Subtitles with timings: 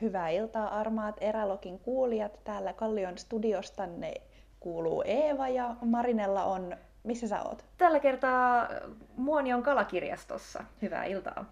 [0.00, 2.44] Hyvää iltaa armaat Erälokin kuulijat.
[2.44, 4.14] Täällä Kallion studiostanne
[4.60, 6.76] kuuluu Eeva ja Marinella on...
[7.04, 7.64] Missä sä oot?
[7.78, 8.68] Tällä kertaa
[9.16, 10.64] Muonion kalakirjastossa.
[10.82, 11.44] Hyvää iltaa.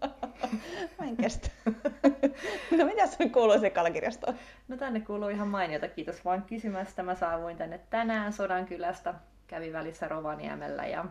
[0.98, 1.48] Mä en kestä.
[2.78, 4.34] no mitä sun kuuluu se kalakirjastoon?
[4.68, 5.88] No tänne kuuluu ihan mainiota.
[5.88, 7.02] Kiitos vaan kysymästä.
[7.02, 9.14] Mä saavuin tänne tänään Sodankylästä.
[9.46, 11.04] Kävin välissä Rovaniemellä ja,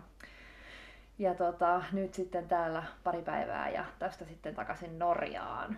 [1.19, 5.77] ja tota, nyt sitten täällä pari päivää ja tästä sitten takaisin Norjaan.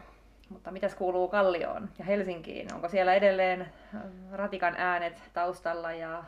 [0.50, 2.73] Mutta mitäs kuuluu Kallioon ja Helsinkiin?
[2.73, 6.23] Onko siellä edelleen äh, ratikan äänet taustalla ja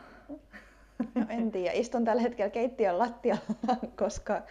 [1.14, 1.72] No en tiedä.
[1.72, 4.42] Istun tällä hetkellä keittiön lattialla, koska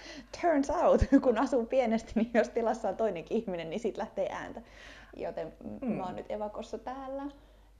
[0.41, 4.61] turns out, kun asuu pienesti, niin jos tilassa on toinenkin ihminen, niin siitä lähtee ääntä.
[5.17, 5.91] Joten mm.
[5.91, 7.23] mä oon nyt evakossa täällä.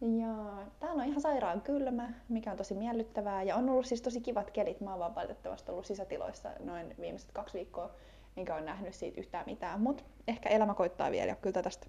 [0.01, 0.33] Ja
[0.79, 3.43] täällä on ihan sairaan kylmä, mikä on tosi miellyttävää.
[3.43, 4.81] Ja on ollut siis tosi kivat kelit.
[4.81, 7.91] Mä oon vaan valitettavasti ollut sisätiloissa noin viimeiset kaksi viikkoa,
[8.37, 9.81] enkä ole nähnyt siitä yhtään mitään.
[9.81, 11.87] Mutta ehkä elämä koittaa vielä kyllä tästä.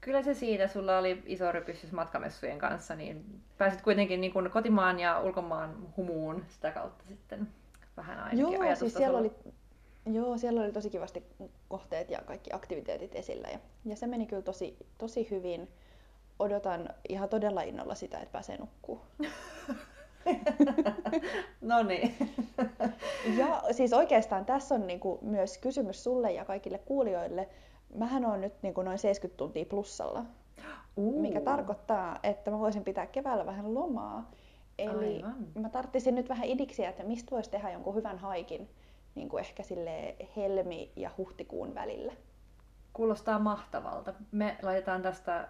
[0.00, 5.00] Kyllä se siitä, sulla oli iso rypysys matkamessujen kanssa, niin pääsit kuitenkin niin kuin kotimaan
[5.00, 7.48] ja ulkomaan humuun sitä kautta sitten
[7.96, 9.32] vähän ainakin Joo, siis siellä oli,
[10.12, 11.22] joo, siellä oli tosi kivasti
[11.68, 15.68] kohteet ja kaikki aktiviteetit esillä ja, ja se meni kyllä tosi, tosi hyvin.
[16.38, 19.00] Odotan ihan todella innolla sitä, että pääsee nukkuu.
[21.60, 22.14] no niin.
[23.38, 27.48] ja siis oikeastaan tässä on niinku myös kysymys sulle ja kaikille kuulijoille,
[27.94, 30.24] mähän on nyt niin kuin noin 70 tuntia plussalla,
[30.96, 31.20] uh.
[31.20, 34.30] mikä tarkoittaa, että mä voisin pitää keväällä vähän lomaa.
[34.78, 35.46] Eli Aivan.
[35.54, 38.68] mä tarttisin nyt vähän idiksiä, että mistä voisi tehdä jonkun hyvän haikin
[39.14, 42.12] niin kuin ehkä sille helmi- ja huhtikuun välillä.
[42.92, 44.14] Kuulostaa mahtavalta.
[44.32, 45.48] Me laitetaan tästä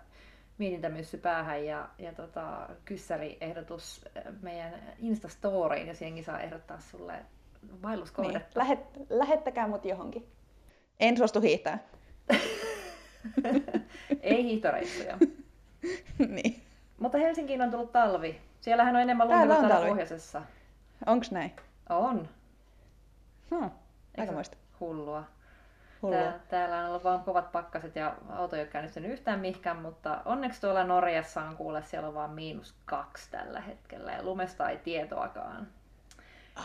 [0.58, 7.14] mietintämyssy päähän ja, ja tota, kyssäriehdotus eh, meidän Instastoriin, ja jengi saa ehdottaa sulle
[7.82, 8.38] vaelluskohdetta.
[8.38, 8.48] Niin.
[8.54, 8.78] Lähet,
[9.10, 10.26] lähettäkää mut johonkin.
[11.00, 11.78] En suostu hiihtää.
[14.20, 15.18] Ei hiihtoreissuja.
[16.42, 16.62] niin.
[16.98, 18.40] Mutta Helsinkiin on tullut talvi.
[18.60, 20.42] Siellähän on enemmän lunta kuin täällä pohjoisessa.
[21.06, 21.52] Onks näin?
[21.88, 22.28] On.
[23.50, 23.70] Hmm,
[24.18, 24.56] aikamoista.
[24.80, 25.04] Hullua.
[25.04, 25.24] Hullua.
[26.10, 30.22] Tää, täällä on ollut vaan kovat pakkaset ja auto ei ole käynnistynyt yhtään mihinkään, mutta
[30.24, 34.76] onneksi tuolla Norjassa on kuule, siellä on vaan miinus kaksi tällä hetkellä ja lumesta ei
[34.76, 35.68] tietoakaan.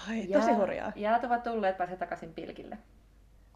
[0.09, 0.91] Ai, tosi hurjaa.
[0.95, 2.77] Jäät ovat tulleet, pääsee takaisin pilkille.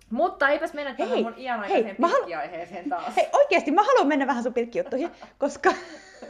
[0.09, 3.15] Mutta eipäs mennä tähän hei, mun ianaikaiseen pilkkiaiheeseen taas.
[3.15, 5.73] Hei, oikeesti mä haluan mennä vähän sun pilkkijuttuihin, koska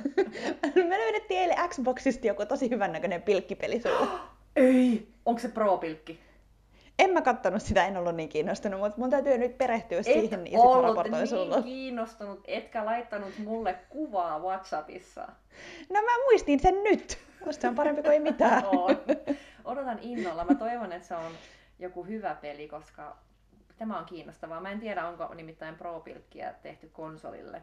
[0.90, 4.08] me löydettiin eilen Xboxista joku tosi hyvän näköinen pilkkipeli sulle.
[4.56, 5.08] Ei!
[5.26, 6.27] Onko se pro-pilkki?
[7.00, 10.52] En mä kattonut sitä, en ollut niin kiinnostunut, mutta mun täytyy nyt perehtyä Et siihen
[10.52, 11.64] ja sitten raportoin niin sulle.
[11.64, 15.22] kiinnostunut, etkä laittanut mulle kuvaa Whatsappissa.
[15.90, 18.66] No mä muistin sen nyt, koska se on parempi kuin ei mitään.
[18.72, 18.98] on.
[19.66, 20.46] Odotan innolla.
[20.46, 21.32] Mä toivon, että se on
[21.80, 23.18] joku hyvä peli, koska
[23.78, 24.62] Tämä on kiinnostavaa.
[24.62, 27.62] Mä en tiedä, onko nimittäin Pro-pilkkiä tehty konsolille,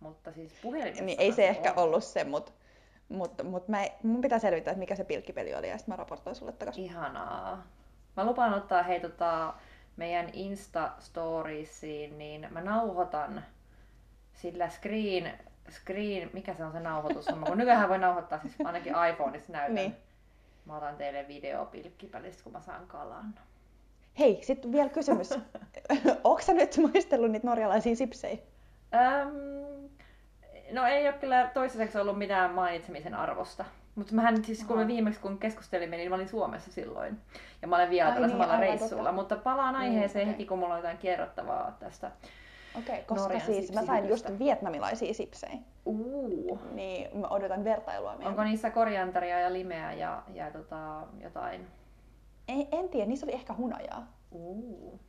[0.00, 1.78] mutta siis puhelimessa niin ei se, se ehkä on.
[1.78, 2.52] ollut se, mutta
[3.08, 6.36] mutta mut mä, mun pitää selvittää, että mikä se pilkkipeli oli ja sitten mä raportoin
[6.36, 6.84] sulle takaisin.
[6.84, 7.66] Ihanaa.
[8.20, 9.54] Mä lupaan ottaa hei tota,
[9.96, 13.44] meidän Insta-storiesiin, niin mä nauhoitan
[14.32, 15.38] sillä screen,
[15.70, 17.26] screen, mikä se on se nauhoitus?
[17.26, 19.74] Kun nykyään voi nauhoittaa siis ainakin iPhoneissa näytän.
[19.74, 19.96] Niin.
[20.64, 23.34] Mä otan teille videopilkkipelistä, kun mä saan kalan.
[24.18, 25.30] Hei, sitten vielä kysymys.
[26.24, 28.38] Onko sä nyt maistellut niitä norjalaisia sipsejä?
[28.94, 29.88] Öm,
[30.72, 33.64] no ei ole kyllä toistaiseksi ollut mitään mainitsemisen arvosta.
[33.94, 37.20] Mutta mähän siis kun me viimeksi kun keskustelimme, niin mä olin Suomessa silloin.
[37.62, 38.96] Ja mä olen vielä tällä niin, samalla reissulla.
[38.96, 39.12] Totta.
[39.12, 40.32] Mutta palaan niin, aiheeseen okay.
[40.32, 42.10] heti, kun mulla on jotain kerrottavaa tästä
[42.78, 45.58] Okei, okay, koska Norjan siis mä sain just vietnamilaisia sipsejä.
[45.84, 46.58] Uh.
[46.72, 48.12] Niin mä odotan vertailua.
[48.12, 48.28] Meidän.
[48.28, 51.66] Onko niissä korianteria ja limeä ja, ja tota, jotain
[52.50, 54.06] en, en tiedä, niissä oli ehkä hunajaa.
[54.30, 55.00] Uh,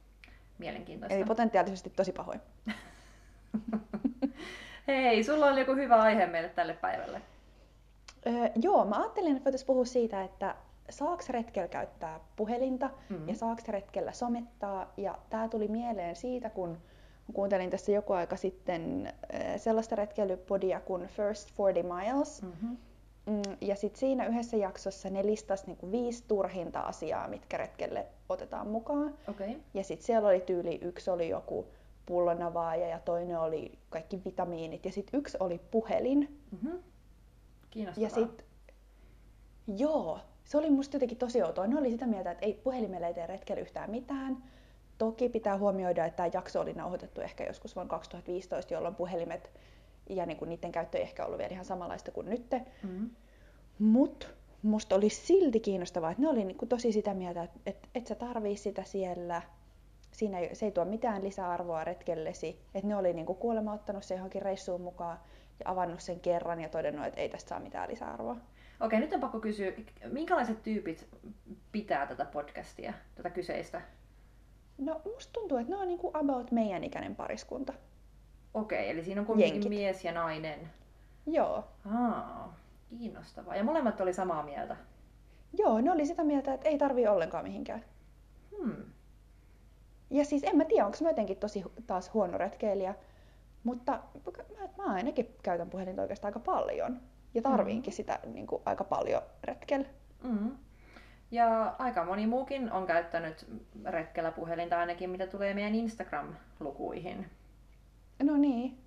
[0.57, 1.15] mielenkiintoista.
[1.15, 2.41] Eli potentiaalisesti tosi pahoin.
[4.87, 7.21] Hei, sulla oli joku hyvä aihe meille tälle päivälle.
[8.27, 10.55] Öö, joo, mä ajattelin, että voitaisiin puhua siitä, että
[10.89, 13.29] saaks retkellä käyttää puhelinta mm-hmm.
[13.29, 14.93] ja saaks retkellä somettaa.
[14.97, 16.77] Ja tää tuli mieleen siitä, kun
[17.33, 19.13] kuuntelin tässä joku aika sitten
[19.57, 22.41] sellaista retkeilypodia kuin First 40 Miles.
[22.41, 22.77] Mm-hmm
[23.25, 28.67] Mm, ja sitten siinä yhdessä jaksossa ne listas niinku viisi turhinta asiaa, mitkä retkelle otetaan
[28.67, 29.13] mukaan.
[29.29, 29.49] Okay.
[29.73, 31.67] Ja sitten siellä oli tyyli, yksi oli joku
[32.05, 36.41] pullonavaaja ja toinen oli kaikki vitamiinit ja sitten yksi oli puhelin.
[36.51, 36.79] Mm-hmm.
[37.71, 38.09] Kiinnostavaa.
[38.09, 38.45] Ja sitten,
[39.77, 41.67] joo, se oli musta jotenkin tosi outoa.
[41.67, 44.43] Ne oli sitä mieltä, että ei puhelimelle ei tee retkelle yhtään mitään.
[44.97, 49.51] Toki pitää huomioida, että tämä jakso oli nauhoitettu ehkä joskus vuonna 2015, jolloin puhelimet
[50.09, 52.51] ja niin kuin niiden käyttö ei ehkä ollut vielä ihan samanlaista kuin nyt.
[52.83, 53.09] Mm-hmm.
[53.79, 54.27] Mutta
[54.63, 58.07] musta oli silti kiinnostavaa, että ne oli niin kuin tosi sitä mieltä, että et, et
[58.07, 59.41] sä tarvii sitä siellä.
[60.11, 62.59] siinä ei, se ei tuo mitään lisäarvoa retkellesi.
[62.73, 65.19] Että ne oli niinku kuulemma ottanut sen johonkin reissuun mukaan
[65.65, 68.37] ja avannut sen kerran ja todennut, että ei tästä saa mitään lisäarvoa.
[68.79, 69.71] Okei, nyt on pakko kysyä,
[70.11, 71.07] minkälaiset tyypit
[71.71, 73.81] pitää tätä podcastia, tätä kyseistä?
[74.77, 77.73] No musta tuntuu, että ne on niinku about meidän ikäinen pariskunta.
[78.53, 79.69] Okei, eli siinä on kuitenkin Jenkit.
[79.69, 80.59] mies ja nainen.
[81.25, 81.63] Joo.
[81.95, 82.55] Aa,
[82.89, 83.55] kiinnostavaa.
[83.55, 84.75] Ja molemmat oli samaa mieltä.
[85.57, 87.85] Joo, ne oli sitä mieltä, että ei tarvii ollenkaan mihinkään.
[88.57, 88.75] Hmm.
[90.09, 92.95] Ja siis en mä tiedä, onko mä jotenkin tosi taas huono retkeilijä,
[93.63, 93.99] mutta
[94.59, 97.01] mä, mä ainakin käytän puhelinta oikeastaan aika paljon.
[97.33, 99.87] Ja tarviinkin sitä niin kuin, aika paljon retkellä.
[100.23, 100.57] Mm.
[101.31, 103.47] Ja aika moni muukin on käyttänyt
[103.85, 107.25] retkellä puhelinta ainakin, mitä tulee meidän Instagram-lukuihin.
[108.23, 108.77] No niin.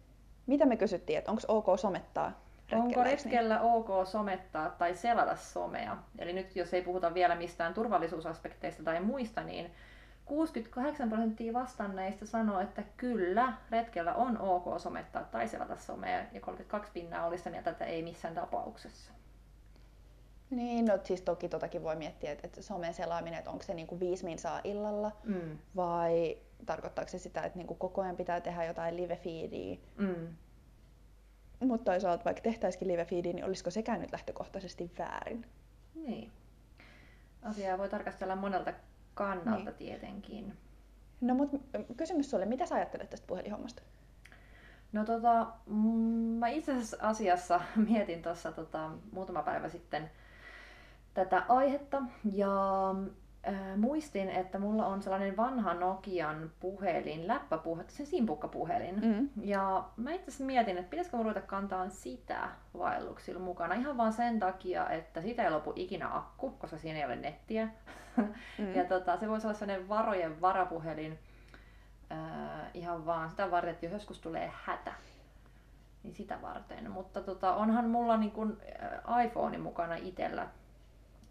[0.47, 2.85] Mitä me kysyttiin, että onko ok somettaa retkellä?
[2.85, 3.13] Onko niin?
[3.13, 5.97] retkellä ok somettaa tai selata somea?
[6.19, 9.71] Eli nyt jos ei puhuta vielä mistään turvallisuusaspekteista tai muista, niin
[10.25, 16.93] 68 prosenttia vastanneista sanoo, että kyllä, retkellä on ok somettaa tai selata somea, ja 32
[16.93, 19.13] pinnaa oli sitä mieltä, että ei missään tapauksessa.
[20.51, 23.87] Niin, no siis toki totakin voi miettiä, että, että somen selaaminen, että onko se niin
[23.87, 25.59] kuin viisi minsaa illalla Mm.
[25.77, 29.79] vai tarkoittaako se sitä, että niin kuin koko ajan pitää tehdä jotain live-feediä.
[29.99, 30.29] Mm.
[31.61, 35.47] Mutta toisaalta vaikka tehtäisikin live-feediä, niin olisiko sekään nyt lähtökohtaisesti väärin?
[35.95, 36.33] Niin.
[37.43, 38.73] Asiaa voi tarkastella monelta
[39.15, 39.75] kannalta Niin.
[39.75, 40.57] tietenkin.
[41.21, 41.57] No mutta
[41.97, 43.83] kysymys sulle, mitä sä ajattelet tästä puhelinhommasta?
[44.93, 45.77] No tota, mm,
[46.39, 50.11] mä itse asiassa asiassa mietin tuossa tota, muutama päivä sitten
[51.15, 52.03] tätä aihetta
[52.33, 52.55] ja
[53.49, 59.01] äh, muistin, että mulla on sellainen vanha Nokian puhelin, läppäpuhelin, se simpukkapuhelin.
[59.01, 59.29] Mm.
[59.43, 62.49] Ja mä itse asiassa mietin, että pitäisikö mun ruveta kantaa sitä
[62.79, 67.05] vaelluksilla mukana ihan vaan sen takia, että siitä ei lopu ikinä akku, koska siinä ei
[67.05, 67.69] ole nettiä.
[68.59, 68.75] Mm.
[68.75, 71.19] Ja tota, se voisi olla sellainen varojen varapuhelin
[72.11, 74.93] ää, ihan vaan sitä varten, että jos joskus tulee hätä,
[76.03, 76.91] niin sitä varten.
[76.91, 78.61] Mutta tota, onhan mulla niin kun,
[79.09, 80.49] ää, iPhone mukana itsellä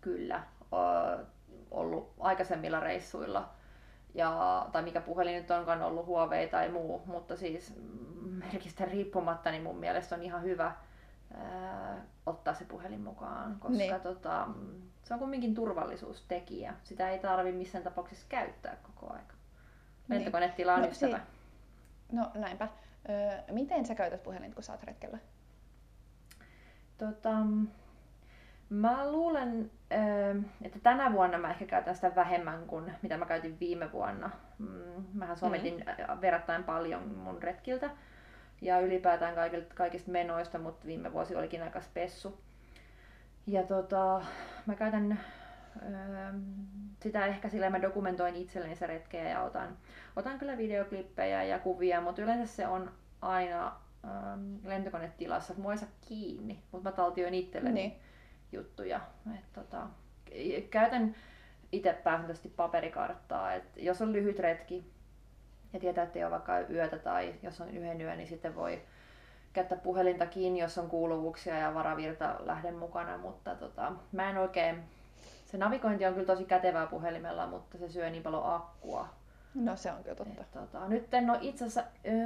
[0.01, 0.43] kyllä
[1.73, 3.49] ollut aikaisemmilla reissuilla.
[4.13, 7.73] Ja, tai mikä puhelin nyt onkaan ollut Huawei tai muu, mutta siis
[8.51, 10.75] merkistä riippumatta, niin mun mielestä on ihan hyvä
[11.33, 14.01] ää, ottaa se puhelin mukaan, koska Niin.
[14.01, 14.47] tota,
[15.03, 16.73] se on kumminkin turvallisuustekijä.
[16.83, 19.33] Sitä ei tarvi missään tapauksessa käyttää koko aika.
[20.07, 20.19] Niin.
[20.19, 21.17] Lentokonetila on No, ystävä.
[21.17, 22.67] si- No näinpä.
[23.09, 25.17] Öö, miten sä käytät puhelinta, kun sä oot retkellä?
[26.97, 27.29] Tota,
[28.69, 29.95] mä luulen, ö,
[30.61, 34.29] että tänä vuonna mä ehkä käytän sitä vähemmän kuin mitä mä käytin viime vuonna.
[34.59, 36.21] Mm, Mähän sometin mm.
[36.21, 37.89] verrattain paljon mun retkiltä
[38.61, 39.35] ja ylipäätään
[39.75, 42.41] kaikista menoista, mutta viime vuosi olikin aika spessu.
[43.47, 44.25] Ja tota,
[44.65, 45.19] mä käytän
[45.75, 45.83] ö,
[47.01, 49.77] sitä ehkä sillä mä dokumentoin itselleni se retkeä ja otan,
[50.15, 53.75] otan kyllä videoklippejä ja kuvia, mutta yleensä se on aina
[54.05, 57.99] ähm, lentokonetilassa, mua ei saa kiinni, mutta mä taltioin itselleni Niin.
[58.53, 58.99] Juttuja.
[59.35, 59.87] Et, tota,
[60.69, 61.15] käytän
[61.71, 64.91] itse pääsääntöisesti paperikarttaa, että jos on lyhyt retki
[65.73, 68.81] ja tietää, että ei ole vaikka yötä tai jos on yhden yö, niin sitten voi
[69.53, 74.83] käyttää puhelinta kiinni, jos on kuuluvuuksia ja varavirta lähden mukana, mutta tota, mä en oikein,
[75.45, 79.09] se navigointi on kyllä tosi kätevää puhelimella, mutta se syö niin paljon akkua,
[79.55, 80.41] No se on kyllä totta.
[80.41, 81.83] et, tota, nyt en ole itse asiassa,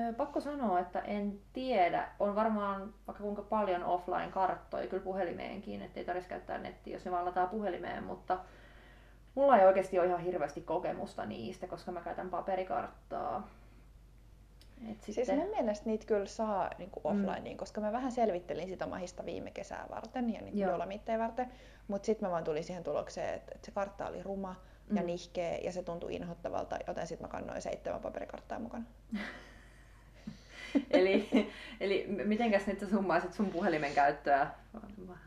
[0.09, 2.07] ö, pakko sanoa, että en tiedä.
[2.19, 7.25] On varmaan vaikka kuinka paljon offline-karttoja, kyllä puhelimeenkin, ettei tarvitsisi käyttää nettiä, jos ne vaan
[7.25, 8.39] lataa puhelimeen, mutta
[9.35, 13.47] mulla ei oikeasti ole ihan hirveästi kokemusta niistä, koska mä käytän paperikarttaa.
[14.91, 17.27] Et Siis sitten, mun mielestä niitä kyllä saa niin kuin Mm.
[17.27, 20.71] offlineen, koska mä vähän selvittelin sitä mahista viime kesää varten ja niitä Joo.
[20.73, 21.51] Dolomitteja varten.
[21.87, 24.55] Mutta sitten mä vaan tulin siihen tulokseen, että, että se kartta oli ruma
[24.95, 25.05] ja Mm.
[25.07, 28.83] nihkeä ja se tuntui inhottavalta, joten sitten mä kannoin seitsemän paperikarttaa mukana.
[30.91, 31.29] eli,
[31.79, 34.47] eli mitenkäs nyt sä summaisit sun puhelimen käyttöä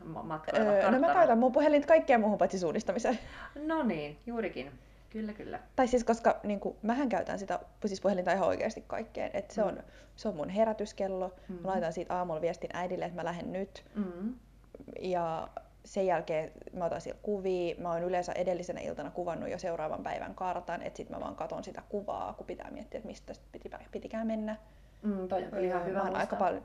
[0.05, 0.69] ma- matkalla?
[0.71, 3.19] Öö, no mä käytän mun puhelinta kaikkeen muuhun paitsi suunnistamiseen.
[3.65, 4.71] No niin, juurikin.
[5.09, 5.59] Kyllä, kyllä.
[5.75, 9.31] Tai siis koska niin kuin, mähän käytän sitä siis puhelinta ihan oikeasti kaikkeen.
[9.33, 9.67] Et se, Mm.
[9.67, 9.83] on,
[10.15, 11.33] se on mun herätyskello.
[11.49, 11.55] Mm.
[11.55, 13.83] Mä laitan siitä aamulla viestin äidille, että mä lähden nyt.
[13.95, 14.35] Mm.
[14.99, 15.47] Ja
[15.85, 17.75] sen jälkeen mä otan siellä kuvia.
[17.77, 21.63] Mä oon yleensä edellisenä iltana kuvannut jo seuraavan päivän kartan, että sit mä vaan katon
[21.63, 24.55] sitä kuvaa, kun pitää miettiä, että mistä piti, pitikään mennä.
[25.01, 26.63] Mm, toi on kyllä ihan hyvä mä, oon aika paljon,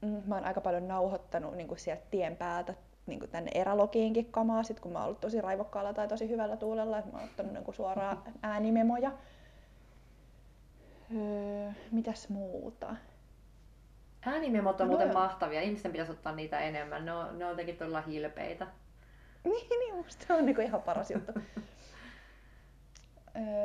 [0.00, 2.74] mm, mä oon aika paljon nauhoittanut niin kuin sieltä tien päältä
[3.06, 6.56] niin kuin tänne erälogiinkin kamaa, sit kun mä oon ollut tosi raivokkaalla tai tosi hyvällä
[6.56, 9.12] tuulella, että mä oon ottanut niin kuin suoraan äänimemoja.
[11.16, 12.96] Öö, mitäs muuta?
[14.26, 15.62] Äänimemot on No muuten mahtavia.
[15.62, 17.04] Ihmisten pitäisi ottaa niitä enemmän.
[17.04, 18.66] Ne on, ne on jotenkin todella hilpeitä.
[19.44, 21.32] Niin, niin musta se on niin kuin ihan paras juttu.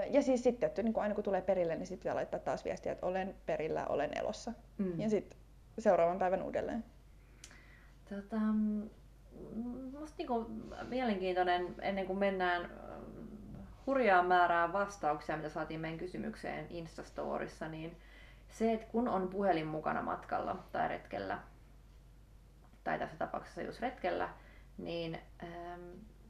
[0.09, 2.91] Ja siis sitten, että niin aina kun tulee perille, niin sitten pitää laittaa taas viestiä,
[2.91, 4.53] että olen perillä, olen elossa.
[4.77, 4.99] Mm.
[4.99, 5.39] Ja sitten
[5.79, 6.83] seuraavan päivän uudelleen.
[8.09, 8.35] Tota,
[9.99, 10.45] musta niinku
[10.89, 12.69] mielenkiintoinen, ennen kuin mennään
[13.85, 17.97] hurjaa määrää vastauksia, mitä saatiin meidän kysymykseen Instastorissa, niin
[18.53, 21.39] se, että kun on puhelin mukana matkalla tai retkellä,
[22.83, 24.29] tai tässä tapauksessa just retkellä,
[24.77, 25.81] niin ähm,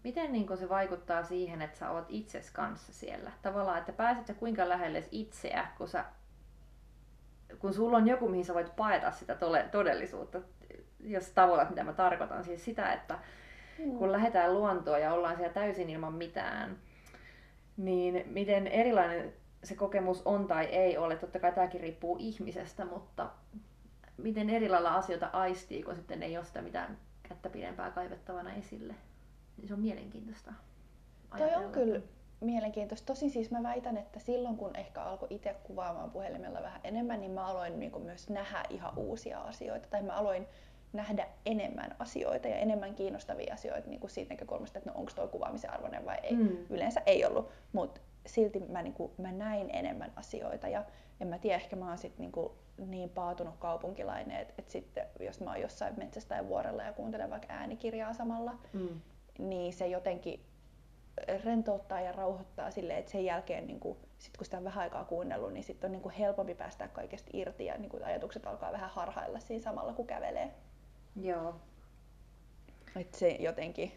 [0.03, 3.32] miten niin se vaikuttaa siihen, että sä oot itses kanssa siellä?
[3.42, 6.06] Tavallaan, että pääset sä kuinka lähelle itseä, kun, sä,
[7.60, 9.38] kun sulla on joku, mihin sä voit paeta sitä
[9.72, 10.42] todellisuutta,
[11.00, 12.44] jos tavoitat, mitä mä tarkoitan.
[12.44, 13.20] Siis sitä, että
[13.80, 13.98] mm.
[13.98, 16.77] kun lähdetään luontoon ja ollaan siellä täysin ilman mitään,
[17.77, 21.15] niin miten erilainen se kokemus on tai ei ole.
[21.15, 23.29] Totta kai tämäkin riippuu ihmisestä, mutta
[24.17, 28.96] miten eri lailla asioita aistii, kun sitten ei ole sitä mitään kättä pidempää kaivettavana esille.
[29.58, 30.53] Niin se on mielenkiintoista.
[31.38, 32.01] Toi on kyllä
[32.39, 33.05] mielenkiintoista.
[33.05, 37.32] Tosin siis mä väitän, että silloin kun ehkä alkoi itse kuvaamaan puhelimella vähän enemmän, niin
[37.32, 39.88] mä aloin niin myös nähdä ihan uusia asioita.
[39.89, 40.48] Tai mä aloin
[40.93, 45.27] nähdä enemmän asioita ja enemmän kiinnostavia asioita niin kuin siitä näkökulmasta, että no onko tuo
[45.27, 46.36] kuvaamisen arvoinen vai ei.
[46.36, 46.58] Mm.
[46.70, 50.86] Yleensä ei ollut, mutta silti mä, niin kuin, mä näin enemmän asioita ja
[51.22, 55.06] en mä tiedä, ehkä mä oon sit niin, kuin, niin paatunut kaupunkilainen, että, että sitten
[55.20, 59.01] jos mä oon jossain metsässä tai vuorella ja kuuntelen vaikka äänikirjaa samalla, mm.
[59.39, 60.46] niin se jotenkin
[61.44, 65.06] rentouttaa ja rauhoittaa silleen, että sen jälkeen niin kuin, sit kun sitä on vähän aikaa
[65.06, 68.72] kuunnellut, niin sitten on niin kuin helpompi päästä kaikesta irti ja niin kuin ajatukset alkaa
[68.72, 70.51] vähän harhailla siinä samalla kun kävelee.
[71.22, 71.56] Joo.
[72.96, 73.92] Että se jotenkin,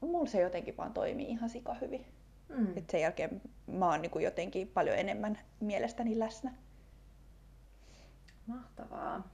[0.00, 2.06] mulla se jotenkin vaan toimii ihan sika hyvin.
[2.48, 2.76] Mm.
[2.76, 6.54] Et sen jälkeen mä oon niinku jotenkin paljon enemmän mielestäni läsnä.
[8.46, 9.28] Mahtavaa.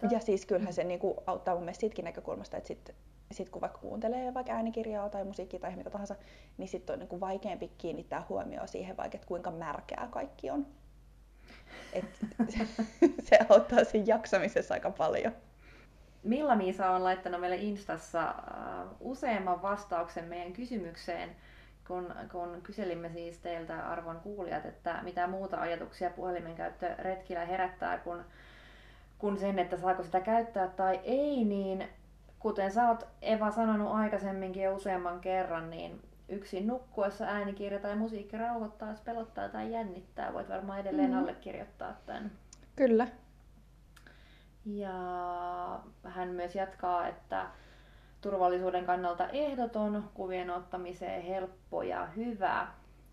[0.00, 0.12] Tot...
[0.12, 2.94] Ja siis kyllähän se niinku auttaa mun mielestä siitäkin näkökulmasta, että sit,
[3.32, 6.14] sit kun vaikka kuuntelee vaikka äänikirjaa tai musiikkia tai mitä tahansa,
[6.58, 10.66] niin sitten on niinku vaikeampi kiinnittää huomioon siihen vaikka, että kuinka märkää kaikki on.
[11.92, 12.04] Et
[12.48, 12.66] se,
[13.28, 15.32] se auttaa siinä jaksamisessa aika paljon.
[16.22, 18.34] Milla-Miisa on laittanut meille Instassa
[19.00, 21.36] uh, useamman vastauksen meidän kysymykseen,
[21.88, 27.98] kun, kun kyselimme siis teiltä arvon kuulijat, että mitä muuta ajatuksia puhelimen käyttö retkillä herättää,
[27.98, 28.24] kun,
[29.18, 31.88] kun sen, että saako sitä käyttää tai ei, niin
[32.38, 38.38] kuten sä oot Eva sanonut aikaisemminkin jo useamman kerran, niin yksin nukkuessa äänikirja tai musiikki
[38.38, 40.32] rauhoittaa, jos pelottaa tai jännittää.
[40.32, 41.18] Voit varmaan edelleen mm.
[41.18, 42.30] allekirjoittaa tämän.
[42.76, 43.08] Kyllä.
[44.64, 44.92] Ja
[46.04, 47.46] hän myös jatkaa, että
[48.30, 52.66] turvallisuuden kannalta ehdoton, kuvien ottamiseen helppo ja hyvä,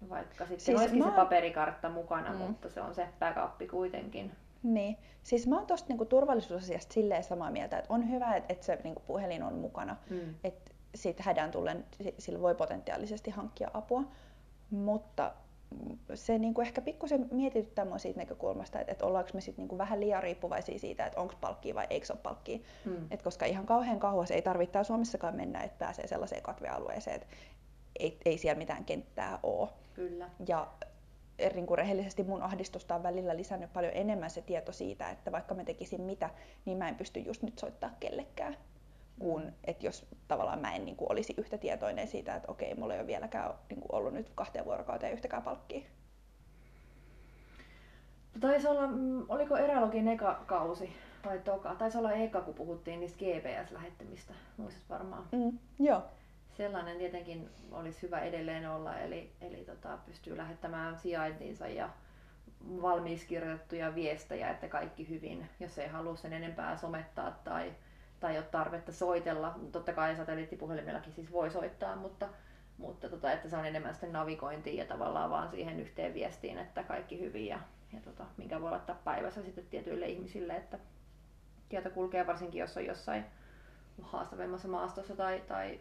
[0.09, 1.09] vaikka sitten siis olisikin mä...
[1.09, 2.37] se paperikartta mukana, mm.
[2.37, 4.31] mutta se on se backup kuitenkin.
[4.63, 8.65] Niin, siis mä oon tosta niinku turvallisuusasiasta silleen samaa mieltä, että on hyvä, että, että
[8.65, 10.35] se niinku puhelin on mukana, mm.
[10.43, 11.85] että siitä hädän tullen
[12.17, 14.03] sillä voi potentiaalisesti hankkia apua,
[14.69, 15.33] mutta
[16.13, 19.67] se niin kuin ehkä pikkusen mietityttää mua siitä näkökulmasta, että, että ollaanko me sit niin
[19.67, 22.59] kuin vähän liian riippuvaisia siitä, että onko palkkia vai eikö ole palkkia.
[22.85, 23.07] Mm.
[23.11, 27.27] Et koska ihan kauhean kauas ei tarvitse Suomessakaan mennä, että pääsee sellaiseen katvealueeseen, että
[27.99, 29.69] ei, ei siellä mitään kenttää ole.
[29.95, 30.29] Kyllä.
[30.47, 30.67] Ja
[31.53, 35.55] niin kuin rehellisesti mun ahdistusta on välillä lisännyt paljon enemmän se tieto siitä, että vaikka
[35.55, 36.29] mä tekisin mitä,
[36.65, 38.57] niin mä en pysty just nyt soittaa kellekään.
[39.23, 42.93] Kun, että jos tavallaan mä en niin kuin, olisi yhtä tietoinen siitä, että okei, mulla
[42.93, 45.81] ei ole vieläkään niin kuin, ollut nyt kahteen vuorokauteen yhtäkään palkkia.
[48.39, 51.75] Taisi olla, mm, oliko Erälogin eka kausi vai toka?
[51.75, 55.27] Taisi olla eka, kun puhuttiin niistä GPS-lähettämistä, muistat varmaan.
[55.31, 56.01] Mm, joo.
[56.57, 61.89] Sellainen tietenkin olisi hyvä edelleen olla, eli, eli tota, pystyy lähettämään sijaintiinsa ja
[62.81, 67.73] valmiiksi kirjoitettuja viestejä, että kaikki hyvin, jos ei halua sen enempää somettaa tai
[68.23, 69.55] tai ole tarvetta soitella.
[69.71, 72.29] Totta kai satelliittipuhelimellakin siis voi soittaa, mutta,
[72.77, 76.83] mutta tota, että se on enemmän sitten navigointiin ja tavallaan vaan siihen yhteen viestiin, että
[76.83, 77.59] kaikki hyvin ja,
[77.93, 80.79] ja tota, minkä voi laittaa päivässä sitten tietyille ihmisille, että
[81.69, 83.25] tieto kulkee varsinkin, jos on jossain
[84.01, 85.79] haastavimmassa maastossa tai, tai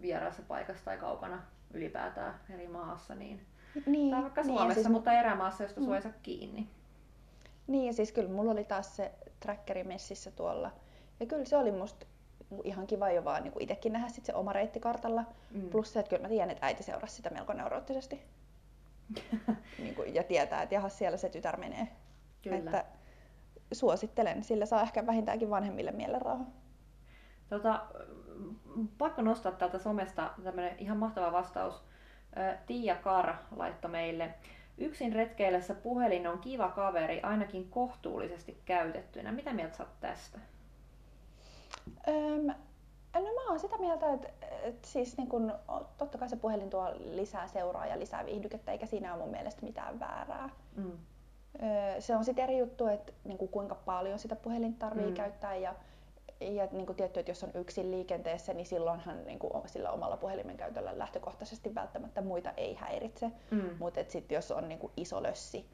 [0.00, 1.42] vieraassa paikassa tai kaukana
[1.74, 3.46] ylipäätään eri maassa, niin,
[3.86, 4.92] niin tai vaikka niin, Suomessa, siis...
[4.92, 6.14] mutta erämaassa, josta mm.
[6.22, 6.68] kiinni.
[7.66, 10.70] Niin, ja siis kyllä mulla oli taas se trackeri messissä tuolla
[11.20, 12.06] ja kyllä se oli musta
[12.64, 15.24] ihan kiva jo vaan niin itsekin nähdä sit se oma reitti kartalla.
[15.50, 15.70] Mm.
[15.70, 18.22] Plus se, että kyllä mä tiedän, että äiti seurasi sitä melko neuroottisesti.
[19.78, 21.88] niin kuin, ja tietää, että jaha, siellä se tytär menee.
[22.42, 22.56] Kyllä.
[22.56, 22.84] Että
[23.72, 26.44] suosittelen, sillä saa ehkä vähintäänkin vanhemmille mielenrauha.
[27.48, 27.86] Tota,
[28.98, 31.84] pakko nostaa täältä somesta tämmöinen ihan mahtava vastaus.
[32.66, 34.34] Tiia Kar laittoi meille.
[34.78, 39.32] Yksin retkeillessä puhelin on kiva kaveri, ainakin kohtuullisesti käytettynä.
[39.32, 40.38] Mitä mieltä sä tästä?
[42.08, 42.54] Öm,
[43.14, 44.28] No mä oon sitä mieltä, että,
[44.62, 45.52] että siis niin kun,
[45.96, 49.62] totta kai se puhelin tuo lisää seuraa ja lisää viihdykettä, eikä siinä ole mun mielestä
[49.62, 50.50] mitään väärää.
[50.76, 50.92] Mm.
[51.98, 55.14] Se on sitten eri juttu, että niin kuin kuinka paljon sitä puhelinta tarvii mm.
[55.14, 55.74] käyttää ja,
[56.40, 60.16] ja niin kuin tietty, että jos on yksin liikenteessä, niin silloinhan niin kuin sillä omalla
[60.16, 63.32] puhelimen käytöllä lähtökohtaisesti välttämättä muita ei häiritse.
[63.50, 63.70] Mm.
[63.78, 65.66] Mutta sitten jos on niin kuin iso lössi,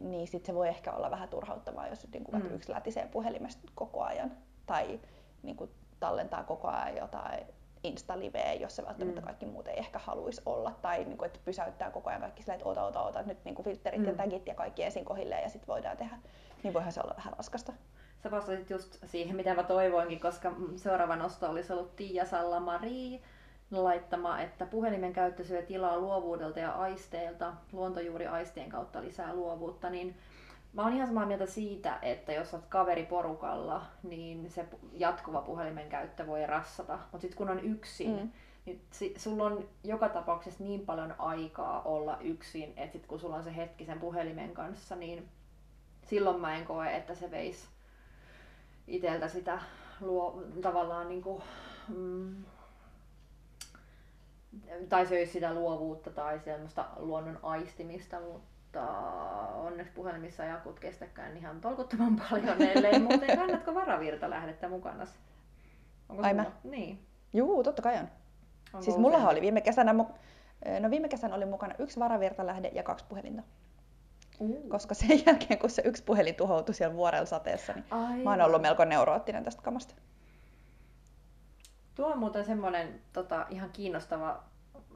[0.00, 2.54] niin sit se voi ehkä olla vähän turhauttavaa, jos niin kuin mm.
[2.54, 4.32] yksi lätisee puhelimesta koko ajan.
[4.66, 5.00] Tai
[5.42, 5.70] niin kuin
[6.00, 7.46] tallentaa koko ajan jotain
[7.84, 9.24] Insta-liveä, jossa välttämättä mm.
[9.24, 12.54] kaikki muut ei ehkä haluaisi olla, tai niin kuin, että pysäyttää koko ajan kaikki sillä,
[12.54, 14.06] että ota, ota, ota, nyt niin kuin filterit mm.
[14.06, 16.18] ja tagit ja kaikki ensin kohilleen ja sitten voidaan tehdä,
[16.62, 17.72] niin voihan se olla vähän raskasta.
[18.22, 23.20] Sä vastasit just siihen, mitä mä toivoinkin, koska seuraava nosto olisi ollut Tiia Salla-Marie
[23.70, 30.16] laittama, että puhelimen käyttö syö tilaa luovuudelta ja aisteilta, luontojuuri aistien kautta lisää luovuutta, niin
[30.72, 36.26] Mä oon ihan samaa mieltä siitä, että jos olet kaveriporukalla, niin se jatkuva puhelimen käyttö
[36.26, 36.98] voi rassata.
[37.12, 38.30] Mutta sitten kun on yksin, mm.
[38.66, 43.36] niin si- sulla on joka tapauksessa niin paljon aikaa olla yksin, että sit kun sulla
[43.36, 45.28] on se hetki sen puhelimen kanssa, niin
[46.06, 47.66] silloin mä en koe, että se veisi
[48.86, 49.58] iteltä sitä
[50.00, 51.42] luo, tavallaan niin kuin,
[51.88, 52.44] mm,
[54.88, 58.98] tai söisi sitä luovuutta tai semmoista luonnon aistimista, mutta mutta
[59.54, 65.06] onneksi puhelimissa ei akut kestäkään ihan tolkuttoman paljon, ellei muuten kannatko varavirta lähdettä mukana?
[66.08, 66.44] Onko Ai mä?
[66.64, 67.06] Niin.
[67.32, 68.08] Juu, totta kai on.
[68.72, 69.92] Onko siis mulla oli viime kesänä,
[70.80, 73.42] no viime kesänä oli mukana yksi varavirtalähde ja kaksi puhelinta.
[74.40, 74.68] Uh.
[74.68, 78.18] Koska sen jälkeen, kun se yksi puhelin tuhoutui siellä vuorella sateessa, niin Aivan.
[78.18, 79.94] mä oon ollut melko neuroottinen tästä kamasta.
[81.94, 84.44] Tuo on muuten semmoinen tota, ihan kiinnostava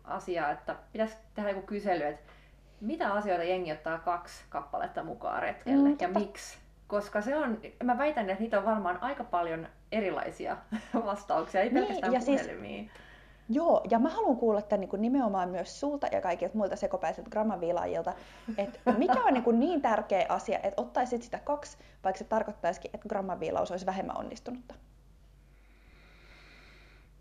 [0.04, 2.32] asia, että pitäisi tehdä joku kysely, että
[2.80, 6.58] mitä asioita jengi ottaa kaksi kappaletta mukaan retkelle mm, ja miksi?
[6.86, 10.56] Koska se on, mä väitän, että niitä on varmaan aika paljon erilaisia
[11.06, 12.84] vastauksia, ei niin, pelkästään ja puhelimiin.
[12.84, 13.06] Siis,
[13.48, 17.30] joo, ja mä haluan kuulla tämän niin kuin nimenomaan myös sulta ja kaikilta muilta sekopäisiltä
[17.30, 18.12] grammaviilaajilta,
[18.58, 22.90] että mikä on niin, kuin niin tärkeä asia, että ottaisit sitä kaksi, vaikka se tarkoittaisikin,
[22.94, 24.74] että grammaviilaus olisi vähemmän onnistunutta?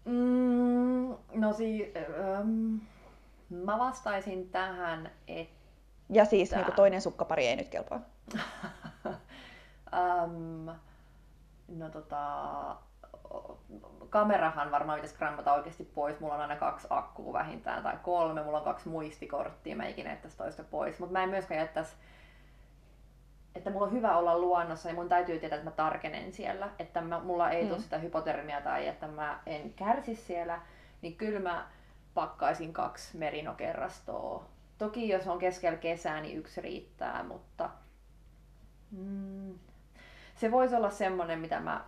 [0.06, 2.76] Mm, no siis, ähm,
[3.50, 5.66] Mä vastaisin tähän, että...
[6.10, 8.00] Ja siis niin kuin toinen sukkapari ei nyt kelpaa.
[10.24, 10.70] um,
[11.68, 12.76] no tota,
[14.10, 16.20] kamerahan varmaan pitäisi grammata oikeasti pois.
[16.20, 18.44] Mulla on aina kaksi akkua vähintään tai kolme.
[18.44, 19.76] Mulla on kaksi muistikorttia.
[19.76, 21.00] Mä ikinä jättäisi toista pois.
[21.00, 21.96] Mutta mä en myöskään jättäisi
[23.56, 27.02] että mulla on hyvä olla luonnossa, niin mun täytyy tietää, että mä tarkenen siellä, että
[27.02, 27.70] mä, mulla ei mm.
[27.70, 30.62] tule sitä hypotermia tai että mä en kärsi siellä,
[31.02, 31.68] niin kyllä mä
[32.16, 34.46] pakkaisin kaksi merinokerrastoa.
[34.78, 37.70] Toki jos on keskellä kesää, niin yksi riittää, mutta
[38.92, 39.60] mm,
[40.36, 41.86] se voisi olla semmonen, mitä mä...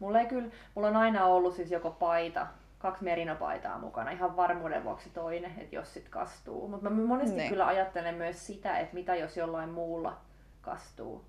[0.00, 2.46] Mulla, ei kyllä, mulla on aina ollut siis joko paita,
[2.78, 6.68] kaksi merinopaitaa mukana, ihan varmuuden vuoksi toinen, että jos sit kastuu.
[6.68, 7.48] Mutta mä monesti ne.
[7.48, 10.20] kyllä ajattelen myös sitä, että mitä jos jollain muulla
[10.60, 11.24] kastuu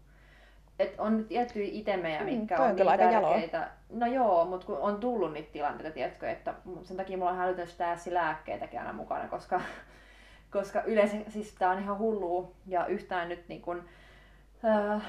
[0.79, 3.57] et on tiettyjä itemejä, mm, mitkä mm, on, on niin tärkeitä.
[3.57, 3.67] Jalo.
[3.89, 7.67] No joo, mutta kun on tullut niitä tilanteita, tiedätkö, että sen takia mulla on hälytön
[7.67, 9.61] stäässi lääkkeitäkin aina mukana, koska,
[10.51, 13.83] koska yleensä siis tää on ihan hullu ja yhtään nyt niin kun,
[14.65, 15.01] äh,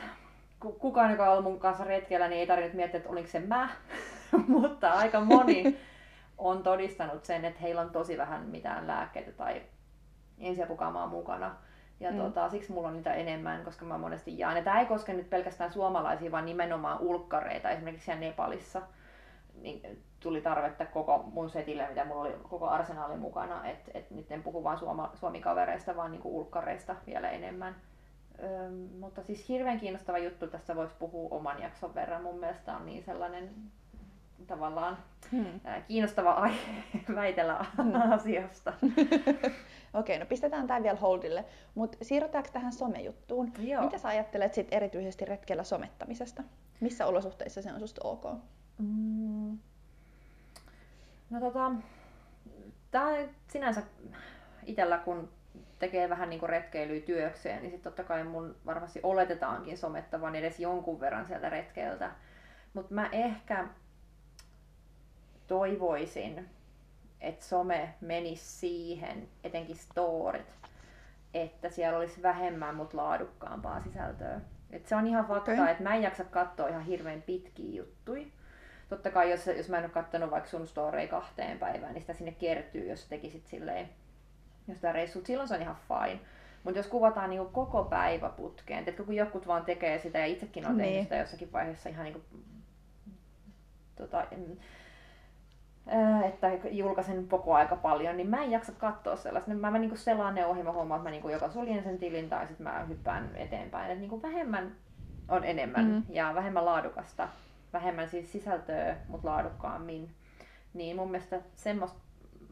[0.79, 3.69] kukaan, joka on ollut mun kanssa retkellä, niin ei tarvinnut miettiä, että oliko se mä,
[4.49, 5.79] mutta aika moni
[6.39, 9.63] on todistanut sen, että heillä on tosi vähän mitään lääkkeitä tai
[10.39, 11.57] ensiapukamaa mukana.
[12.01, 12.17] Ja mm.
[12.17, 14.57] tota, siksi mulla on niitä enemmän, koska mä monesti jaan.
[14.57, 17.71] Ja tämä ei koske nyt pelkästään suomalaisia, vaan nimenomaan ulkkareita.
[17.71, 18.83] Esimerkiksi siellä Nepalissa
[19.63, 23.67] niin tuli tarvetta koko mun setille, mitä mulla oli koko arsenaali mukana.
[23.67, 27.77] Että et nyt en puhu vain suoma, suomikavereista, vaan niinku ulkkareista vielä enemmän.
[28.45, 32.23] Öm, mutta siis hirveän kiinnostava juttu, tästä voisi puhua oman jakson verran.
[32.23, 33.51] Mun mielestä on niin sellainen
[34.47, 34.99] tavallaan
[35.33, 35.61] hmm.
[35.89, 36.83] kiinnostava aihe
[37.15, 38.13] väitellä hmm.
[38.13, 38.73] asiasta.
[39.97, 41.45] Okei, no pistetään tämä vielä holdille.
[41.75, 43.53] Mutta siirrytäänkö tähän somejuttuun?
[43.59, 43.85] Joo.
[43.85, 46.43] Mitä sä ajattelet sit erityisesti retkellä somettamisesta?
[46.81, 48.25] Missä olosuhteissa se on susta ok?
[48.79, 49.59] Mm.
[51.31, 51.73] No tota,
[52.91, 53.13] tää
[53.49, 53.83] sinänsä
[54.67, 55.29] itellä kun
[55.79, 61.01] tekee vähän niin retkeilyä työkseen, niin sitten totta kai mun varmasti oletetaankin somettavan edes jonkun
[61.01, 62.11] verran sieltä retkeiltä.
[62.75, 63.69] Mutta mä ehkä
[65.47, 66.49] toivoisin,
[67.21, 70.47] että some menisi siihen, etenkin storit,
[71.35, 74.41] että siellä olisi vähemmän mutta laadukkaampaa sisältöä.
[74.71, 75.71] Et se on ihan fakta, okay.
[75.71, 78.27] että mä en jaksa katsoa ihan hirveän pitkiä juttuja.
[78.89, 82.13] Totta kai jos, jos mä en ole katsonut vaikka sun storei kahteen päivään, niin sitä
[82.13, 83.89] sinne kertyy, jos tekisit silleen
[84.69, 85.27] jostain reissut.
[85.27, 86.21] Silloin se on ihan fine.
[86.65, 90.67] Mutta jos kuvataan niinku koko päivä putkeen, että kun jotkut vaan tekee sitä ja itsekin
[90.67, 91.05] on tehnyt niin.
[91.05, 92.23] sitä jossakin vaiheessa ihan niinku
[93.97, 94.27] tota,
[96.25, 99.55] että julkaisen koko aika paljon, niin mä en jaksa katsoa sellaista.
[99.55, 102.29] Mä, mä niin selaan ne ohi, mä huomaan, että mä niin joko suljen sen tilin
[102.29, 103.91] tai sitten mä hyppään eteenpäin.
[103.91, 104.73] Että niin vähemmän
[105.29, 106.03] on enemmän mm.
[106.09, 107.29] ja vähemmän laadukasta,
[107.73, 110.11] vähemmän siis sisältöä, mutta laadukkaammin.
[110.75, 111.99] Niin mun mielestä semmoista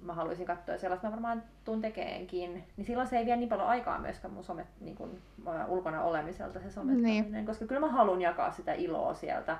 [0.03, 3.69] mä haluaisin katsoa sellaista, mä varmaan tuun tekeenkin, niin silloin se ei vie niin paljon
[3.69, 5.23] aikaa myöskään mun somet, niin kuin,
[5.69, 7.47] ulkona olemiselta se somettaminen, niin.
[7.47, 9.59] koska kyllä mä haluan jakaa sitä iloa sieltä.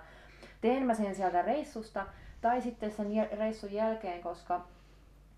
[0.61, 2.07] Teen mä sen sieltä reissusta
[2.45, 3.07] tai sitten sen
[3.39, 4.61] reissun jälkeen, koska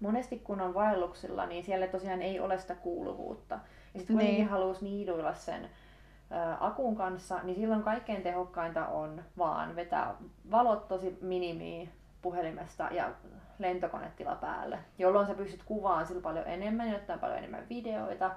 [0.01, 3.55] monesti kun on vaelluksilla, niin siellä tosiaan ei ole sitä kuuluvuutta.
[3.95, 4.49] Ja sitten kun niin.
[4.49, 5.71] haluaisi niiduilla sen
[6.61, 10.15] akun kanssa, niin silloin kaikkein tehokkainta on vaan vetää
[10.51, 11.89] valot tosi minimiin
[12.23, 13.11] puhelimesta ja
[13.59, 18.31] lentokonetila päälle, jolloin sä pystyt kuvaamaan sillä paljon enemmän ja ottaa paljon enemmän videoita,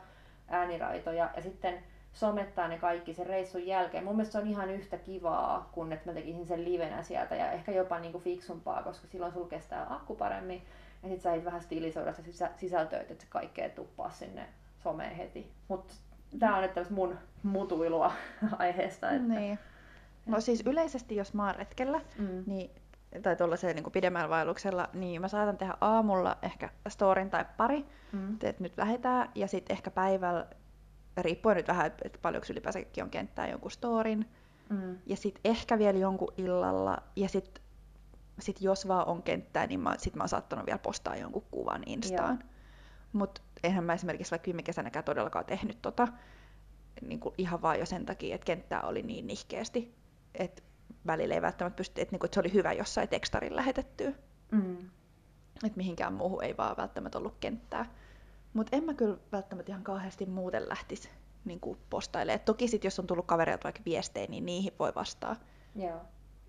[0.48, 4.04] ääniraitoja ja sitten somettaa ne kaikki sen reissun jälkeen.
[4.04, 7.52] Mun mielestä se on ihan yhtä kivaa, kun että mä tekisin sen livenä sieltä ja
[7.52, 10.62] ehkä jopa niin kuin fiksumpaa, koska silloin sulla kestää akku paremmin
[11.04, 14.46] ja sit sä et vähän stilisoida sitä sisältöä, että se kaikkea tuppaa sinne
[14.84, 15.52] someen heti.
[15.68, 15.94] Mutta
[16.40, 18.14] tää on nyt mun mutuilua
[18.60, 19.12] aiheesta.
[19.12, 19.34] Että...
[19.34, 19.60] Niin.
[20.26, 22.44] No siis yleisesti, jos mä oon retkellä, mm.
[22.46, 22.72] niin
[23.22, 28.34] tai tuollaisella niin pidemmällä vaelluksella, niin mä saatan tehdä aamulla ehkä storin tai pari, mm.
[28.44, 30.46] että nyt lähetään, ja sitten ehkä päivällä,
[31.22, 34.30] riippuen nyt vähän, että paljonko ylipäänsäkin on kenttää jonkun storin,
[34.70, 34.98] mm.
[35.06, 37.64] ja sitten ehkä vielä jonkun illalla, ja sitten
[38.40, 41.84] sit jos vaan on kenttää, niin mä, sit mä oon saattanut vielä postaa jonkun kuvan
[41.86, 42.44] Instaan.
[43.14, 46.08] Mutta eihän mä esimerkiksi vaikka viime kesänäkään todellakaan tehnyt tota,
[47.02, 49.96] niin kuin ihan vaan jo sen takia, että kenttää oli niin nihkeästi.
[50.36, 50.62] Että
[51.08, 54.12] välillä ei välttämättä pysty, että, niinku, että se oli hyvä jossain tekstarin lähetettyä.
[54.52, 54.78] Mm.
[55.64, 57.86] Että mihinkään muuhun ei vaan välttämättä ollut kenttää.
[58.54, 61.10] Mutta en mä kyllä välttämättä ihan kauheasti muuten lähtisi
[61.46, 62.46] niin postailemaan.
[62.46, 65.36] Toki sit, jos on tullut kavereilta vaikka viestejä, niin niihin voi vastaa.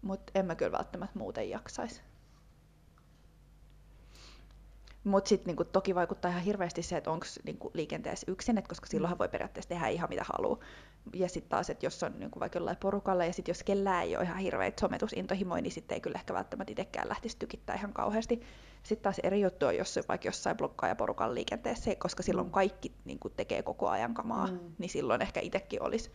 [0.02, 2.02] Mutta en mä kyllä välttämättä muuten jaksaisi.
[5.04, 8.86] Mutta sitten niinku, toki vaikuttaa ihan hirveästi se, että onko niinku, liikenteessä yksin, et koska
[8.86, 10.58] silloinhan voi periaatteessa tehdä ihan mitä haluaa.
[11.14, 14.16] Ja sitten taas, että jos on niinku, vaikka jollain porukalla ja sitten jos kellään ei
[14.16, 18.42] ole ihan hirveitä sometusintohimoja, niin sitten ei kyllä ehkä välttämättä itsekään lähtisi tykittää ihan kauheasti.
[18.82, 20.56] Sitten taas eri juttu on, jos vaikka jossain
[20.88, 22.52] ja porukan liikenteessä, koska silloin mm.
[22.52, 24.58] kaikki niinku, tekee koko ajan kamaa, mm.
[24.78, 26.10] niin silloin ehkä itsekin olisi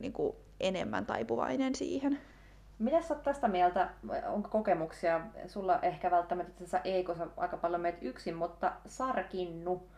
[0.00, 2.18] niinku, enemmän taipuvainen siihen.
[2.78, 3.90] Mitä sä oot tästä mieltä?
[4.26, 5.20] Onko kokemuksia?
[5.46, 9.88] Sulla ehkä välttämättä tässä ei, kun sä aika paljon meet yksin, mutta Sarkinnu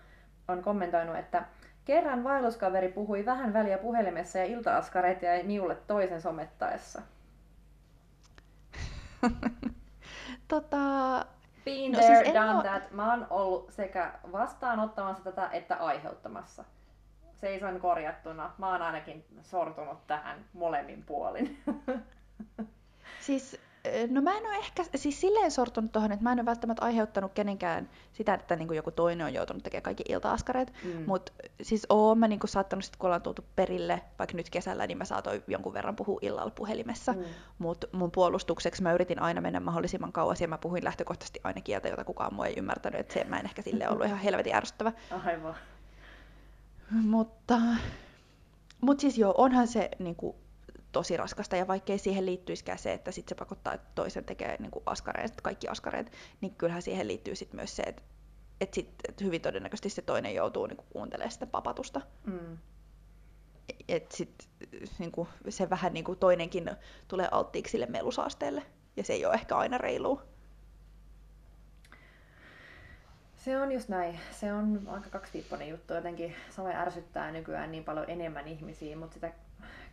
[0.48, 1.46] on kommentoinut, että
[1.85, 7.03] kerran vaelluskaveri puhui vähän väliä puhelimessa ja iltaaskareet jäi miulle toisen somettaessa.
[10.49, 10.77] tota...
[11.64, 12.62] Been no, there, siis done ole...
[12.62, 12.90] that.
[12.90, 16.64] Mä oon ollut sekä vastaanottamassa tätä että aiheuttamassa.
[17.35, 18.53] Seison korjattuna.
[18.59, 21.62] Mä oon ainakin sortunut tähän molemmin puolin.
[23.21, 23.61] Siis,
[24.11, 27.33] no mä en ole ehkä siis silleen sortunut tuohon, että mä en ole välttämättä aiheuttanut
[27.33, 30.73] kenenkään sitä, että niin kuin joku toinen on joutunut tekemään kaikki ilta-askareet.
[30.85, 31.05] Mm.
[31.07, 34.87] Mutta siis oon mä niin kuin saattanut, sit, kun ollaan tultu perille, vaikka nyt kesällä,
[34.87, 37.12] niin mä saatoin jonkun verran puhua illalla puhelimessa.
[37.12, 37.25] Mm.
[37.59, 41.88] Mutta mun puolustukseksi mä yritin aina mennä mahdollisimman kauas ja mä puhuin lähtökohtaisesti aina kieltä,
[41.88, 43.01] jota kukaan muu ei ymmärtänyt.
[43.01, 44.92] Että se mä en ehkä sille ollut ihan helvetin ärsyttävä.
[45.25, 45.55] Aivan.
[46.90, 47.59] Mutta,
[48.81, 50.37] mutta siis joo, onhan se niin kuin,
[50.92, 54.83] tosi raskasta, ja vaikkei siihen liittyisikään se, että sit se pakottaa, toisen tekee niin kuin
[54.87, 58.02] askareet, kaikki askareet, niin kyllähän siihen liittyy sit myös se, että
[58.61, 62.00] et sit, et hyvin todennäköisesti se toinen joutuu niin kuuntelemaan sitä papatusta.
[62.24, 62.59] Mm.
[63.88, 64.48] Et sit,
[64.98, 66.70] niin kuin, se vähän niin kuin toinenkin
[67.09, 68.62] tulee alttiiksi sille melusaasteelle,
[68.96, 70.22] ja se ei ole ehkä aina reilua.
[73.37, 74.20] Se on just näin.
[74.31, 75.94] Se on aika kaksipiippoinen juttu.
[75.94, 79.33] Jotenkin some ärsyttää nykyään niin paljon enemmän ihmisiä, mutta sitä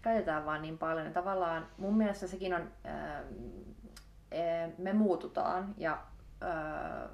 [0.02, 1.06] käytetään vaan niin paljon.
[1.06, 2.72] Ja tavallaan mun mielestä sekin on,
[4.78, 5.98] me muututaan ja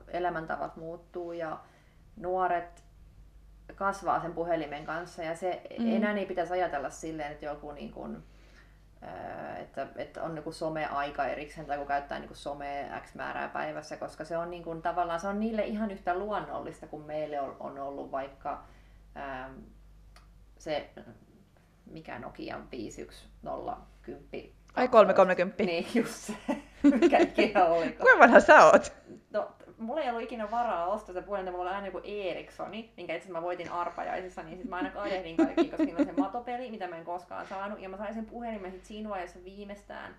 [0.08, 1.60] elämäntavat muuttuu ja
[2.16, 2.84] nuoret
[3.76, 5.96] kasvaa sen puhelimen kanssa ja se mm.
[5.96, 8.24] enää ei pitäisi ajatella silleen, että joku niin kuin,
[9.58, 14.26] että, että on niin some-aika erikseen tai kun käyttää niin somea X määrää päivässä, koska
[14.26, 18.12] se on niin kuin, tavallaan se on niille ihan yhtä luonnollista kuin meille on ollut
[18.12, 18.64] vaikka
[20.58, 20.90] se
[21.86, 24.50] mikä Nokian 51010.
[24.76, 25.64] Ai 330.
[25.64, 26.34] Niin, just se.
[27.02, 27.92] Mikä ikinä oli.
[27.92, 28.94] Kuinka vanha sä oot?
[29.32, 33.16] No, mulla ei ollut ikinä varaa ostaa se puhelin, mulla oli aina joku Ericssoni, minkä
[33.16, 36.72] itse mä voitin arpajaisissa, niin sit mä aina kadehdin kaikki, koska siinä on se matopeli,
[36.72, 40.16] mitä mä en koskaan saanut, ja mä sain sen puhelimen sit siinä vaiheessa viimeistään,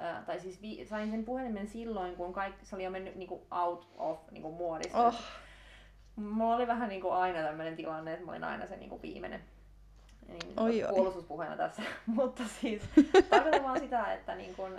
[0.00, 3.46] äh, tai siis vi- sain sen puhelimen silloin, kun kaikki, se oli jo mennyt niinku
[3.50, 5.06] out of niinku muodista.
[5.06, 5.14] Oh.
[6.16, 9.40] Mulla oli vähän niinku aina tämmöinen tilanne, että mä olin aina se niinku viimeinen
[10.28, 12.82] niin, oi, puolustuspuheena tässä, mutta siis
[13.30, 14.78] tarkoitan vaan sitä, että niin kun,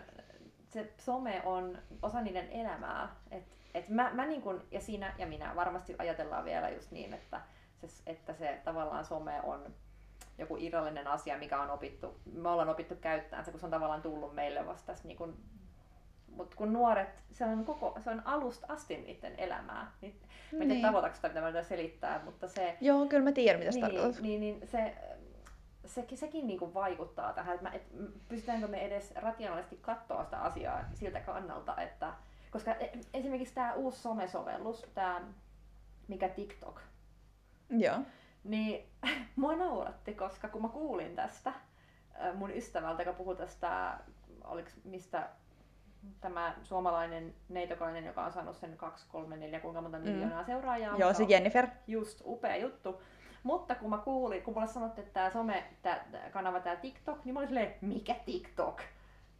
[0.70, 3.16] se some on osa niiden elämää.
[3.32, 7.14] Et, et mä, mä niin kun, ja sinä ja minä varmasti ajatellaan vielä just niin,
[7.14, 7.42] että
[7.86, 9.74] se, että se tavallaan some on
[10.38, 14.02] joku irrallinen asia, mikä on opittu, me ollaan opittu käyttämään se, kun se on tavallaan
[14.02, 15.38] tullut meille vasta niin kun,
[16.28, 19.92] mutta kun nuoret, se on, koko, se on alusta asti niiden elämää.
[20.02, 20.16] Niin,
[20.52, 21.16] mä en tiedä niin.
[21.16, 22.78] sitä, mitä mä selittää, mutta se...
[22.82, 24.22] Joo, kyllä mä tiedän, mitä niin, tarkoitat.
[24.22, 24.96] Niin, niin se,
[25.88, 27.96] se, sekin niin kuin vaikuttaa tähän, että, mä, että
[28.30, 32.14] pystytäänkö me edes rationaalisesti katsoa sitä asiaa siltä kannalta, että
[32.52, 35.22] koska e, esimerkiksi tämä uusi somesovellus, tämä
[36.08, 36.82] mikä TikTok,
[37.70, 37.98] Joo.
[38.44, 38.90] niin
[39.36, 41.54] mua nauratti, koska kun mä kuulin tästä
[42.36, 44.00] mun ystävältä, joka puhui tästä,
[44.44, 45.30] oliko mistä
[46.22, 50.04] tämä suomalainen neitokainen, joka on saanut sen 2, 3, 4, kuinka monta mm.
[50.04, 50.98] miljoonaa seuraajaa.
[50.98, 51.68] Joo, se Jennifer.
[51.88, 53.02] Just, upea juttu.
[53.48, 57.34] Mutta kun mä kuulin, kun mulle sanottiin, että tämä some, tää, kanava, tämä TikTok, niin
[57.34, 58.82] mä olin silleen, mikä TikTok?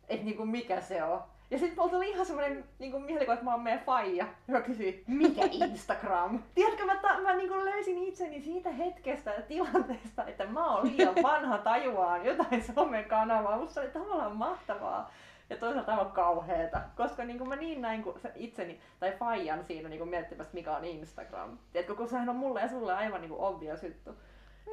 [0.10, 1.24] Että niinku mikä se on?
[1.52, 5.04] Ja sitten mulla tuli ihan semmoinen niinku mielikuva, että mä oon meidän faija, joka kysyi,
[5.08, 6.40] mikä Instagram?
[6.56, 11.16] Tiedätkö, mä, ta- mä niinku löysin itseni siitä hetkestä ja tilanteesta, että mä oon liian
[11.24, 13.58] vanha tajuaan jotain somekanavaa.
[13.58, 15.12] Musta oli tavallaan mahtavaa
[15.50, 19.90] ja toisaalta aivan kauheeta, koska niin kuin mä niin näin kuin itseni tai faijan siinä
[19.90, 21.58] niin kuin miettimässä, mikä on Instagram.
[21.72, 24.16] Tiedätkö, kun sehän on mulle ja sulle aivan niin kuin obvious juttu.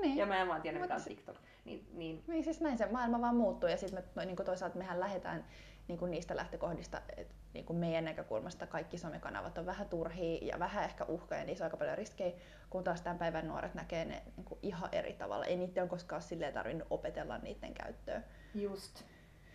[0.00, 0.16] Niin.
[0.16, 1.36] Ja mä en vaan tiedä, mikä on TikTok.
[1.64, 2.24] Niin, niin.
[2.26, 5.44] niin siis näin se maailma vaan muuttuu ja sitten me, niin kuin toisaalta mehän lähdetään
[5.88, 10.58] niin kuin niistä lähtökohdista, että niin kuin meidän näkökulmasta kaikki somekanavat on vähän turhia ja
[10.58, 12.32] vähän ehkä uhkaa ja niissä on aika paljon riskejä,
[12.70, 15.44] kun taas tämän päivän nuoret näkee ne niin kuin ihan eri tavalla.
[15.44, 18.22] Ei niiden on koskaan silleen tarvinnut opetella niiden käyttöä.
[18.54, 19.04] Just,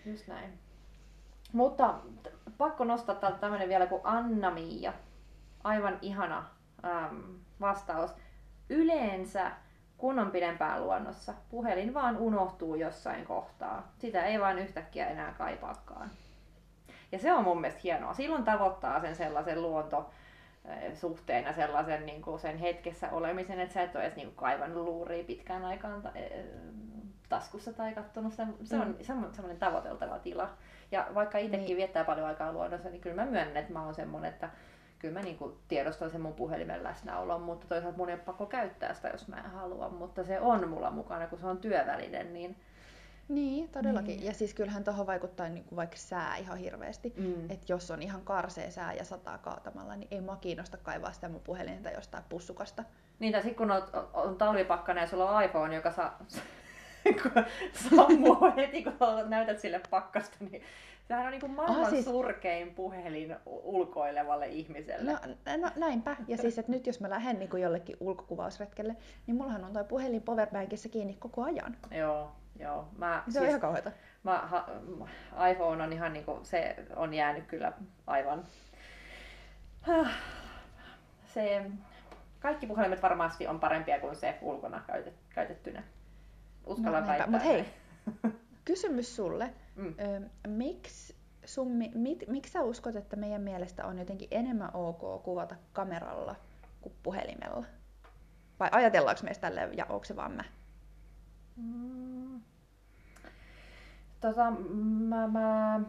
[0.06, 0.69] just näin.
[1.54, 1.96] Mutta
[2.58, 4.94] pakko nostaa täältä tämmöinen vielä kuin Anna-Miia.
[5.64, 6.46] Aivan ihana
[6.86, 7.24] äm,
[7.62, 8.12] vastaus.
[8.70, 9.52] Yleensä
[9.98, 13.92] kun on pidempään luonnossa, puhelin vaan unohtuu jossain kohtaa.
[13.98, 16.12] Sitä ei vaan yhtäkkiä enää kaipaakaan.
[17.12, 18.14] Ja se on mun mielestä hienoa.
[18.14, 20.10] Silloin tavoittaa sen sellaisen luonto
[20.94, 24.36] suhteen ja sellaisen niin kuin sen hetkessä olemisen, että sä et ole edes niin kuin
[24.36, 26.04] kaivannut luuria pitkään aikaan
[27.30, 28.48] taskussa tai katsonut sitä.
[28.64, 28.96] Se on, mm.
[29.02, 30.50] se on semmoinen tavoiteltava tila.
[30.92, 31.78] Ja vaikka itsekin niin.
[31.78, 34.50] viettää paljon aikaa luonnossa, niin kyllä mä myönnän, että mä oon semmoinen, että
[35.00, 38.94] kyllä mä niinku tiedostan sen mun puhelimen läsnäolon, mutta toisaalta mun ei ole pakko käyttää
[38.94, 39.90] sitä, jos mä en halua.
[39.90, 42.56] Mutta se on mulla mukana, kun se on työvälinen, niin
[43.30, 44.18] niin, todellakin.
[44.18, 44.26] Niin.
[44.26, 47.14] Ja siis kyllähän tuohon vaikuttaa niin kuin vaikka sää ihan hirveästi.
[47.18, 47.50] Mm.
[47.50, 51.30] Että jos on ihan karsee sää ja sataa kaatamalla, niin ei mua kiinnosta kaivaa sitä
[51.30, 52.84] mun puhelinta jostain pussukasta.
[53.20, 56.20] Niin, tai sitten kun on, on talvipakkana ja sulla on iPhone, joka saa
[57.90, 58.94] sammuu heti, kun
[59.26, 60.62] näytät sille pakkasta, niin
[61.10, 62.06] sehän on niin kuin maailman oh, siis...
[62.06, 65.12] surkein puhelin ulkoilevalle ihmiselle.
[65.12, 65.20] No,
[65.58, 66.16] no näinpä.
[66.28, 68.96] Ja siis, että nyt jos mä lähden niin kuin jollekin ulkokuvausretkelle,
[69.28, 71.78] niin mullahan on toi puhelin powerbankissa kiinni koko ajan.
[71.92, 72.88] Joo, joo.
[72.98, 73.92] Mä, se siis, on ihan kauheata.
[74.24, 74.70] Mä, ha,
[75.52, 77.74] iPhone on ihan niin kuin, se on jäänyt kyllä
[78.08, 78.44] aivan...
[81.34, 81.66] Se,
[82.40, 84.84] kaikki puhelimet varmasti on parempia kuin se ulkona
[85.30, 85.84] käytettynä
[86.70, 87.28] uskallan no, väittää.
[87.28, 87.66] Mutta hei,
[88.66, 89.54] kysymys sulle.
[89.76, 89.96] Mm.
[90.48, 96.36] miksi sun, mit, miksi sä uskot, että meidän mielestä on jotenkin enemmän ok kuvata kameralla
[96.82, 97.66] kuin puhelimella?
[98.60, 100.44] Vai ajatellaanko meistä tälleen ja onko se vaan mä?
[101.56, 102.42] Mm.
[104.22, 104.52] Tota,
[104.82, 105.80] mä, mä,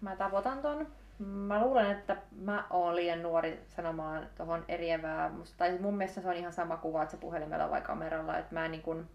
[0.00, 0.86] mä tavoitan ton.
[1.18, 5.30] Mä luulen, että mä oon liian nuori sanomaan tuohon eriävää.
[5.56, 8.38] Tai mun mielestä se on ihan sama kuva, että se puhelimella vai kameralla.
[8.38, 9.08] Että mä niin kun,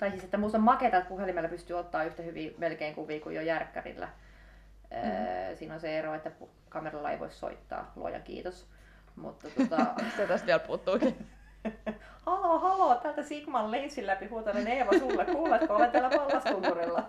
[0.00, 3.36] tai siis, että musta on maketa, että puhelimella pystyy ottaa yhtä hyvin melkein kuvia kuin
[3.36, 4.08] jo järkkärillä.
[4.90, 5.56] Mm.
[5.56, 6.30] Siinä on se ero, että
[6.68, 8.66] kameralla ei voi soittaa, luoja kiitos.
[9.16, 9.86] Mutta tota...
[10.16, 11.26] se tästä vielä puuttuukin.
[12.26, 15.24] halo, halo, täältä Sigman leissin läpi huutelen Eeva sulle.
[15.24, 17.02] Kuuletko, olen täällä pallastunturilla.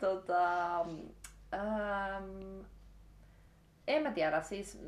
[0.00, 0.80] tota,
[1.54, 2.60] ähm,
[3.88, 4.82] en mä tiedä, siis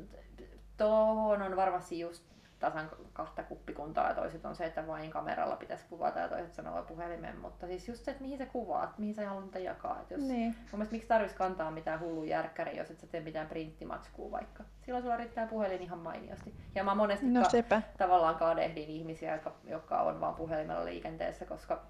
[0.77, 2.23] tuohon on varmasti just
[2.59, 6.83] tasan kahta kuppikuntaa ja toiset on se, että vain kameralla pitäisi kuvata ja toiset sanoo
[6.83, 9.99] puhelimen, mutta siis just se, että mihin sä kuvaat, mihin sä haluat niitä jakaa.
[10.01, 10.45] Et jos, niin.
[10.45, 14.63] Mun mielestä miksi tarvitsisi kantaa mitään hullu järkkäri, jos et sä tee mitään printtimatskua vaikka.
[14.81, 16.53] Silloin sulla riittää puhelin ihan mainiosti.
[16.75, 21.81] Ja mä monesti no, ka- tavallaan kadehdin ihmisiä, jotka, jotka on vaan puhelimella liikenteessä, koska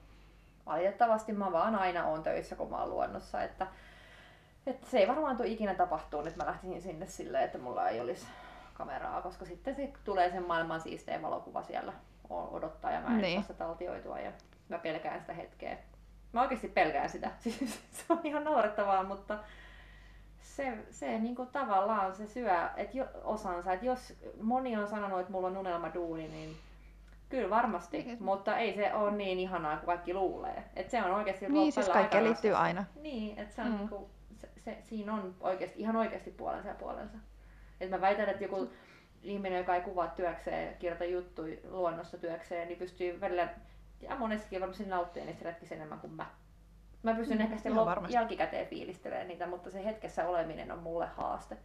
[0.65, 3.67] valitettavasti mä vaan aina on töissä, kun mä oon luonnossa, että
[4.67, 8.01] että se ei varmaan tule ikinä tapahtuu, että mä lähtisin sinne silleen, että mulla ei
[8.01, 8.27] olisi
[8.79, 11.93] kameraa, koska sitten se tulee sen maailman siistein valokuva siellä
[12.29, 13.43] odottaa ja mä en niin.
[13.43, 14.31] saa taltioitua ja
[14.69, 15.77] mä pelkään sitä hetkeä.
[16.33, 17.31] Mä oikeasti pelkään sitä.
[17.43, 19.39] Siis se on ihan naurettavaa, mutta
[20.41, 23.73] se, se niin kuin tavallaan se syö et jo, osansa.
[23.73, 26.57] Et jos moni on sanonut, että mulla on unelma duuni, niin
[27.29, 28.17] Kyllä varmasti, Eikä...
[28.19, 30.63] mutta ei se ole niin ihanaa kuin kaikki luulee.
[30.75, 32.85] Et se on oikeasti Niin, siis kaikkea liittyy aina.
[33.01, 33.77] Niin, että se on mm.
[33.77, 34.09] niinku,
[34.41, 37.17] se, se, siinä on oikeasti, ihan oikeasti puolensa ja puolensa.
[37.81, 38.69] Et mä väitän, että joku
[39.23, 43.49] ihminen, joka ei kuvaa työkseen, kirjoita juttuja luonnossa työkseen, niin pystyy välillä,
[44.01, 46.25] ja monestikin varmasti nauttii niistä retkissä enemmän kuin mä.
[47.03, 51.07] Mä pystyn mm, ehkä sitten lop- jälkikäteen fiilistelemään niitä, mutta se hetkessä oleminen on mulle
[51.07, 51.57] haaste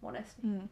[0.00, 0.42] monesti.
[0.42, 0.68] Mm.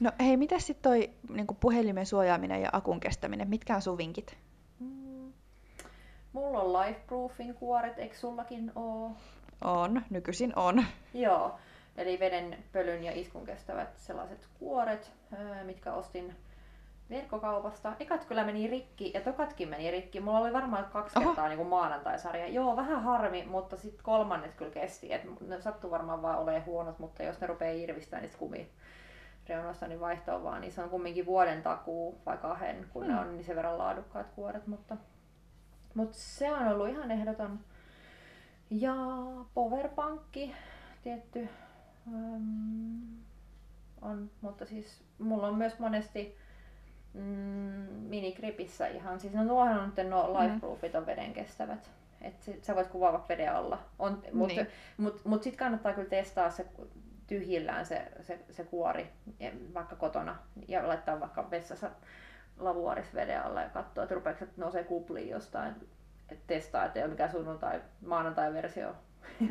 [0.00, 4.38] No hei, mitä sitten toi niin puhelimen suojaaminen ja akun kestäminen, mitkä on sun vinkit?
[4.80, 5.32] Mm.
[6.32, 9.12] Mulla on lifeproofin kuoret, eikö sullakin oo?
[9.64, 10.84] On, nykyisin on.
[11.14, 11.58] Joo,
[11.96, 15.12] eli veden, pölyn ja iskun kestävät sellaiset kuoret,
[15.64, 16.36] mitkä ostin
[17.10, 17.92] verkkokaupasta.
[18.00, 20.20] Ekat kyllä meni rikki ja tokatkin meni rikki.
[20.20, 21.28] Mulla oli varmaan kaksi Oho.
[21.28, 22.48] kertaa niin maanantaisarja.
[22.48, 25.12] Joo, vähän harmi, mutta sitten kolmannet kyllä kesti.
[25.12, 28.70] Et ne sattuu varmaan vaan olemaan huonot, mutta jos ne rupeaa irvistämään niistä kumi
[29.48, 33.12] reunoista, niin vaihtoa vaan, niin se on kumminkin vuoden takuu vai kahden, kun mm.
[33.12, 34.66] ne on niin sen verran laadukkaat kuoret.
[34.66, 34.96] Mutta,
[35.94, 37.60] mutta se on ollut ihan ehdoton.
[38.70, 38.94] Ja
[39.54, 40.54] powerpankki,
[41.02, 41.48] tietty,
[44.02, 46.36] on, mutta siis mulla on myös monesti
[47.14, 47.22] mm,
[48.08, 51.90] minikripissä ihan, siis no nuohan on nyt no lifeproofit on veden kestävät.
[52.20, 53.78] Et sit sä voit kuvaa vaikka veden alla.
[53.98, 54.66] On, mutta niin.
[54.96, 56.66] mut, mut sitten kannattaa kyllä testaa se
[57.26, 59.10] tyhjillään se, se, se kuori
[59.74, 60.36] vaikka kotona
[60.68, 61.90] ja laittaa vaikka vessassa
[62.58, 65.74] lavuoris veden alla ja katsoa, että rupeeko että nousee kupliin jostain.
[66.28, 68.94] Et testaa, että ei ole mikään sunnuntai, maanantai-versio.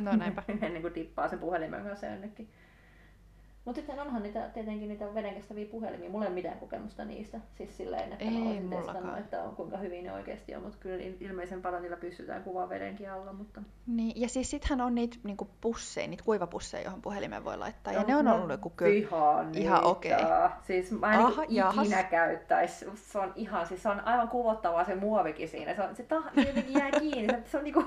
[0.01, 0.43] No näinpä.
[0.61, 2.49] Ennen kuin tippaa sen puhelimen kanssa jonnekin.
[3.65, 6.09] Mutta sitten onhan niitä, tietenkin niitä vedenkestäviä puhelimia.
[6.09, 7.39] Mulla ei ole mitään kokemusta niistä.
[7.57, 10.63] Siis silleen, että ei, mä olisin testannut, että on, kuinka hyvin ne oikeasti on.
[10.63, 13.33] Mutta kyllä ilmeisen paljon niillä pystytään kuvaa vedenkin alla.
[13.33, 13.61] Mutta...
[13.87, 17.93] Niin, ja siis sittenhän on niitä niinku pusseja, niitä kuivapusseja, johon puhelimen voi laittaa.
[17.93, 18.91] Ja no, ne on ollut joku kyllä
[19.53, 20.13] ihan okei.
[20.13, 20.49] Okay.
[20.61, 22.85] Siis mä en Aha, niinku ikinä käyttäisi.
[22.95, 25.75] Se on ihan, siis se on aivan kuvottavaa se muovikin siinä.
[25.75, 26.23] Se, on, se tah,
[26.67, 27.33] jää kiinni.
[27.33, 27.83] Se, se on niinku,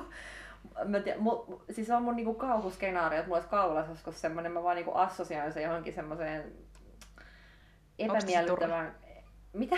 [0.84, 4.62] mä tiedä, mu, siis on mun niinku kauhuskenaario, että mulla olisi kaulassa joskus semmoinen, mä
[4.62, 6.52] vaan niinku assosioin se johonkin semmoiseen
[7.98, 8.94] epämiellyttävään...
[9.52, 9.76] Mitä?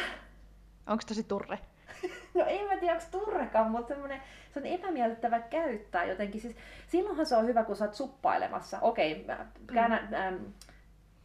[0.86, 1.58] Onko tosi turre?
[2.34, 4.22] no ei mä tiedä, onko turrekaan, mutta semmoinen,
[4.54, 6.40] se on epämiellyttävä käyttää jotenkin.
[6.40, 8.78] Siis, silloinhan se on hyvä, kun sä oot suppailemassa.
[8.80, 10.14] Okei, mä käännän, mm.
[10.14, 10.44] ähm,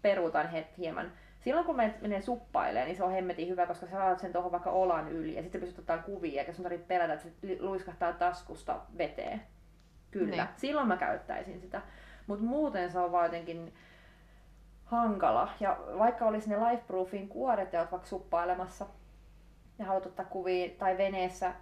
[0.02, 1.12] peruutan hieman.
[1.39, 4.71] Silloin kun menee suppailemaan, niin se on hemmetin hyvä, koska sä saat sen tuohon vaikka
[4.71, 8.80] olan yli ja sitten pystyt ottaa kuvia, eikä sun tarvitse pelätä, että se luiskahtaa taskusta
[8.97, 9.41] veteen.
[10.12, 10.56] Kyllä, niin.
[10.58, 11.82] silloin mä käyttäisin sitä.
[12.28, 13.73] Mutta muuten se on vaan jotenkin
[14.86, 15.49] hankala.
[15.60, 18.86] Ja vaikka olisi ne lifeproofin kuoret ja olet vaikka suppailemassa
[19.80, 21.54] ja haluat ottaa kuvia tai veneessä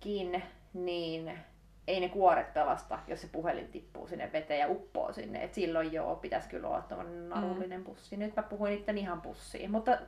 [0.00, 0.42] kiinni,
[0.74, 1.38] niin
[1.86, 5.44] ei ne kuoret pelasta, jos se puhelin tippuu sinne veteen ja uppoo sinne.
[5.44, 7.84] Et silloin joo, pitäisi kyllä olla tuommoinen narullinen mm.
[7.84, 8.16] pussi.
[8.16, 9.98] Nyt mä puhuin itse ihan pussiin, mutta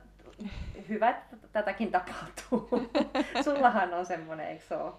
[0.89, 2.69] hyvä, että tätäkin tapahtuu.
[3.45, 4.93] Sullahan on semmoinen, eikö se ole?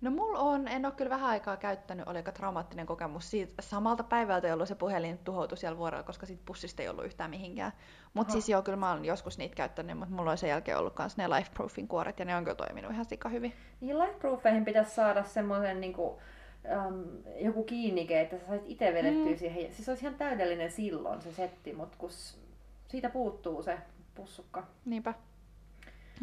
[0.00, 4.02] No mulla on, en ole kyllä vähän aikaa käyttänyt, oli aika traumaattinen kokemus siitä samalta
[4.02, 7.72] päivältä, jolloin se puhelin tuhoutui siellä vuorolla, koska siitä pussista ei ollut yhtään mihinkään.
[8.14, 10.98] Mutta siis joo, kyllä mä olen joskus niitä käyttänyt, mutta mulla on sen jälkeen ollut
[10.98, 13.52] myös ne lifeproofin kuoret ja ne on kyllä toiminut ihan sika hyvin.
[13.80, 16.10] Niin lifeproofeihin pitäisi saada semmoisen niin kuin,
[16.86, 17.04] um,
[17.36, 19.38] joku kiinnike, että sä saisit itse vedettyä mm.
[19.38, 19.72] siihen.
[19.74, 22.10] Siis olisi ihan täydellinen silloin se setti, mutta kun
[22.88, 23.78] siitä puuttuu se
[24.14, 24.66] pussukka.
[24.84, 25.14] Niinpä.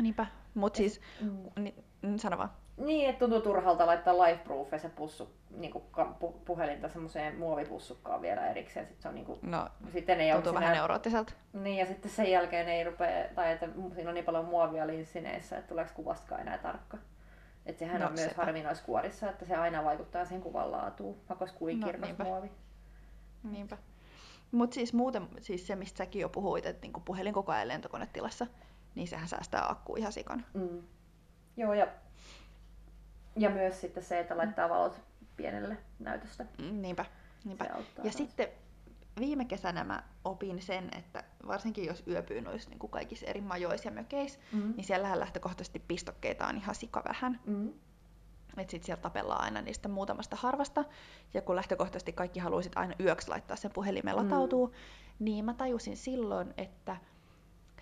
[0.01, 0.25] Niinpä.
[0.53, 1.63] Mutta siis, mm.
[1.63, 1.75] ni,
[2.17, 2.49] sano vaan.
[2.77, 5.83] Niin, että tuntuu turhalta laittaa lifeproof se pussu, niin kuin
[6.19, 8.85] pu, puhelinta semmoiseen muovipussukkaan vielä erikseen.
[8.85, 11.33] Sitten se on niin kuin, no, sitten ei tuntuu vähän neuroottiselta.
[11.53, 15.57] Niin, ja sitten sen jälkeen ei rupea, tai että siinä on niin paljon muovia linssineissä,
[15.57, 16.97] että tuleeko kuvastakaan enää tarkka.
[17.65, 21.57] Että sehän no, on myös harvinaiskuorissa, että se aina vaikuttaa sen kuvan laatuun, vaikka olisi
[21.57, 22.23] kuin no, niinpä.
[22.23, 22.51] muovi.
[23.43, 23.77] Niinpä.
[24.51, 28.47] Mutta siis muuten, siis se mistä säkin jo puhuit, että niinku puhelin koko ajan lentokonetilassa,
[28.95, 30.45] niin sehän säästää akku ihan sikon.
[30.53, 30.83] Mm.
[31.57, 31.87] Joo, ja
[33.38, 35.00] ja myös sitten se, että laittaa valot
[35.38, 36.45] pienelle näytöstä.
[36.58, 37.06] Mm, niinpä.
[37.45, 37.65] niinpä.
[37.65, 38.13] Ja taas.
[38.13, 38.47] sitten
[39.19, 43.93] viime kesänä mä opin sen, että varsinkin jos yöpyy noissa niin kaikissa eri majoissa ja
[43.93, 44.73] mökeissä, mm.
[44.78, 47.39] niin siellähän lähtökohtaisesti pistokkeita on ihan sika vähän.
[47.45, 47.73] Mm.
[48.58, 50.86] Että sit siellä tapellaan aina niistä muutamasta harvasta.
[51.34, 54.74] Ja kun lähtökohtaisesti kaikki haluaisit aina yöksi laittaa sen puhelimeen latautuu, mm.
[55.20, 56.97] niin mä tajusin silloin, että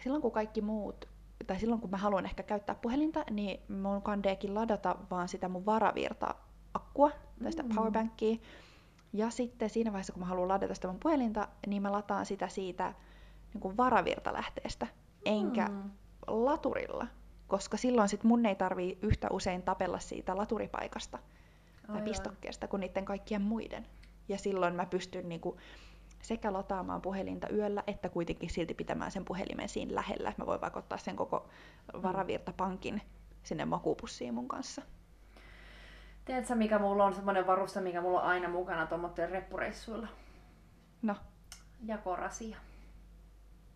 [0.03, 1.07] silloin kun kaikki muut
[1.47, 5.65] tai silloin kun mä haluan ehkä käyttää puhelinta, niin mun kandeekin ladata vaan sitä mun
[5.65, 7.11] varavirta-akkua,
[7.43, 7.75] tai sitä mm.
[7.75, 8.37] powerbankia.
[9.13, 12.47] Ja sitten siinä vaiheessa, kun mä haluan ladata sitä mun puhelinta, niin mä lataan sitä
[12.47, 12.93] siitä
[13.53, 14.87] niin kuin varavirtalähteestä,
[15.25, 15.91] enkä mm.
[16.27, 17.07] laturilla.
[17.47, 21.19] Koska silloin sit mun ei tarvii yhtä usein tapella siitä laturipaikasta
[21.87, 23.87] tai pistokkeesta kuin niiden kaikkien muiden.
[24.29, 25.57] Ja silloin mä pystyn niin kuin,
[26.27, 30.33] sekä lataamaan puhelinta yöllä, että kuitenkin silti pitämään sen puhelimen siinä lähellä.
[30.37, 31.47] Mä voin vaikka ottaa sen koko
[32.03, 33.01] varavirtapankin
[33.43, 34.81] sinne makuupussiin mun kanssa.
[36.25, 40.07] Tiedätkö, mikä mulla on semmoinen varuste, mikä mulla on aina mukana tuommoitteen reppureissuilla?
[41.01, 41.15] No,
[41.85, 42.57] Jakorasia.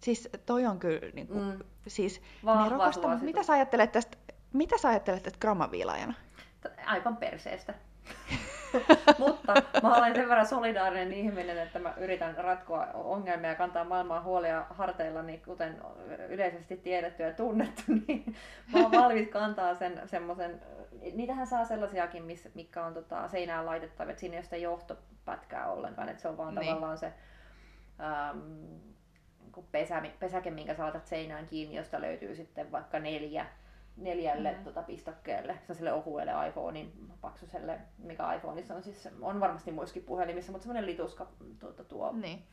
[0.02, 1.60] siis toi on kyllä niin kuin, Mm.
[1.88, 2.22] siis
[2.64, 4.18] nerokasta, mutta mitä sä ajattelet tästä,
[4.54, 6.14] mitä sä ajattelet tästä grammaviilaajana?
[6.86, 7.74] Aivan perseestä.
[9.20, 9.54] Mutta
[9.84, 14.66] mä olen sen verran solidaarinen ihminen, että mä yritän ratkoa ongelmia ja kantaa maailmaa huolia
[14.70, 15.82] harteilla, niin kuten
[16.30, 18.36] yleisesti tiedetty ja tunnettu, niin
[18.74, 20.62] mä oon valmis kantaa sen semmoisen,
[21.14, 25.72] niitähän saa sellaisiakin, miss, mikä on tota, seinään laitettavia, että siinä ei ole sitä johtopätkää
[25.72, 26.68] ollenkaan, että se on vaan Niin.
[26.68, 27.14] tavallaan se
[28.00, 28.42] äm,
[29.56, 33.46] niin pesä, pesäke, minkä sä laitat seinään kiinni, josta löytyy sitten vaikka neljä
[34.00, 34.64] neljälle mm.
[34.64, 40.64] tota, pistokkeelle, sille ohuelle iPhonein paksuselle, mikä iPhoneissa on siis, on varmasti muissakin puhelimissa, mutta
[40.64, 41.28] semmoinen lituska
[41.60, 42.44] tuota, tuo Niin.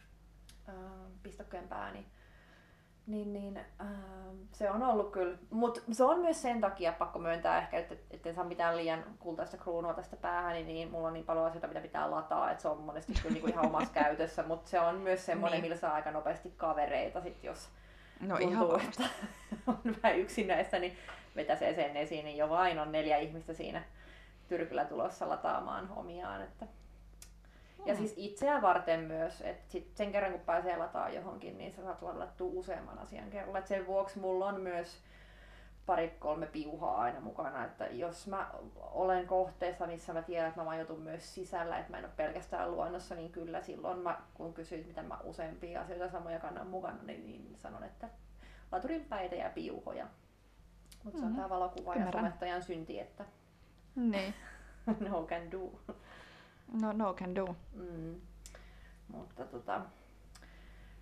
[0.68, 0.74] ää,
[1.22, 2.06] pistokkeen pää, niin,
[3.06, 3.88] niin, niin ää,
[4.52, 8.34] se on ollut kyllä, mutta se on myös sen takia pakko myöntää ehkä, että etten
[8.34, 11.80] saa mitään liian kultaista kruunua tästä päähän, niin, niin mulla on niin paljon asioita, mitä
[11.80, 15.26] pitää lataa, että se on monesti kyllä niinku ihan omassa käytössä, mutta se on myös
[15.26, 15.62] semmoinen, Niin.
[15.62, 15.70] niin.
[15.70, 17.68] millä saa aika nopeasti kavereita sit, jos
[18.20, 19.02] No tuntuu, ihan varmasti.
[19.02, 19.14] että
[19.70, 20.96] on vähän yksinäistä, niin
[21.36, 23.82] vetäsee sen esiin, niin jo vain on neljä ihmistä siinä
[24.48, 26.42] tyrkyllä tulossa lataamaan omiaan.
[26.42, 26.66] Että.
[27.86, 27.98] Ja Mm.
[27.98, 32.02] siis itseä varten myös, että sit sen kerran kun pääsee lataa johonkin, niin sä saat
[32.02, 33.58] ladattua useamman asian kerralla.
[33.58, 34.98] Et sen vuoksi mulla on myös
[35.86, 40.64] pari kolme piuhaa aina mukana, että jos mä olen kohteessa, missä mä tiedän, että mä
[40.64, 44.86] majoitun myös sisällä, että mä en ole pelkästään luonnossa, niin kyllä silloin mä, kun kysyit,
[44.86, 48.08] miten mä useampia asioita samoja kannan mukana, niin, niin sanon, että
[48.72, 50.06] laturin päitä ja piuhoja.
[51.06, 51.36] Mutta se on Mhm.
[51.36, 53.24] tämä valokuva ja somettajan synti, että
[53.96, 54.34] Niin.
[55.10, 55.70] no can do.
[56.80, 57.56] No, no can do.
[57.74, 58.20] Mm.
[59.08, 59.80] Mutta tota,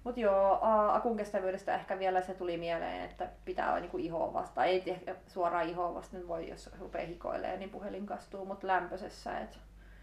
[0.04, 0.58] mut joo,
[0.92, 4.66] akun kestävyydestä ehkä vielä se tuli mieleen, että pitää olla niinku ihoa vastaan.
[4.66, 9.56] Ei ehkä suoraan ihoa vasten voi, jos rupeaa hikoilemaan, niin puhelin kastuu, mutta lämpöisessä, että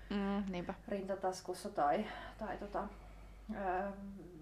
[0.10, 0.74] Mm, niinpä.
[0.88, 2.06] rintataskussa tai,
[2.38, 2.84] tai tota,
[3.56, 3.92] ää,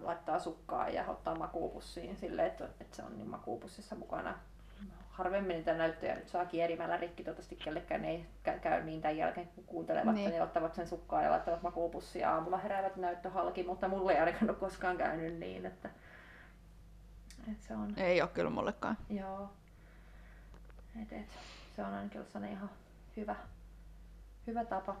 [0.00, 4.38] laittaa sukkaa ja ottaa makuupussiin silleen, että, että se on niin makuupussissa mukana.
[5.20, 9.48] Harvemmin niitä näyttöjä nyt saa kierimällä rikki, toivottavasti kellekään ei kä- käy niin tämän jälkeen,
[9.48, 10.14] kun kuuntelevat, Niin.
[10.14, 10.30] niin.
[10.30, 14.50] niin ottavat sen sukkaa ja laittavat makuupussia aamulla heräävät näyttö halki, mutta mulle ei ainakaan
[14.50, 15.90] ole koskaan käynyt niin, että,
[17.52, 18.96] että se on, Ei ole kyllä mullekaan.
[19.10, 19.50] joo,
[21.02, 21.26] et, et,
[21.76, 22.70] se on ainakin ollut ihan
[23.16, 23.36] hyvä,
[24.46, 24.96] hyvä tapa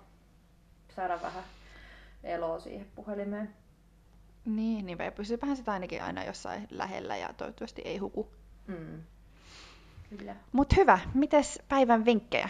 [0.96, 1.44] saada vähän
[2.24, 3.54] eloa siihen puhelimeen.
[4.44, 5.04] Niin, niinpä.
[5.04, 8.30] Ja pysyypähän sitä ainakin aina jossain lähellä ja toivottavasti ei huku.
[8.66, 9.02] Mm.
[10.18, 10.36] Kyllä.
[10.52, 10.98] Mut hyvä.
[11.14, 12.48] Mites päivän vinkkejä?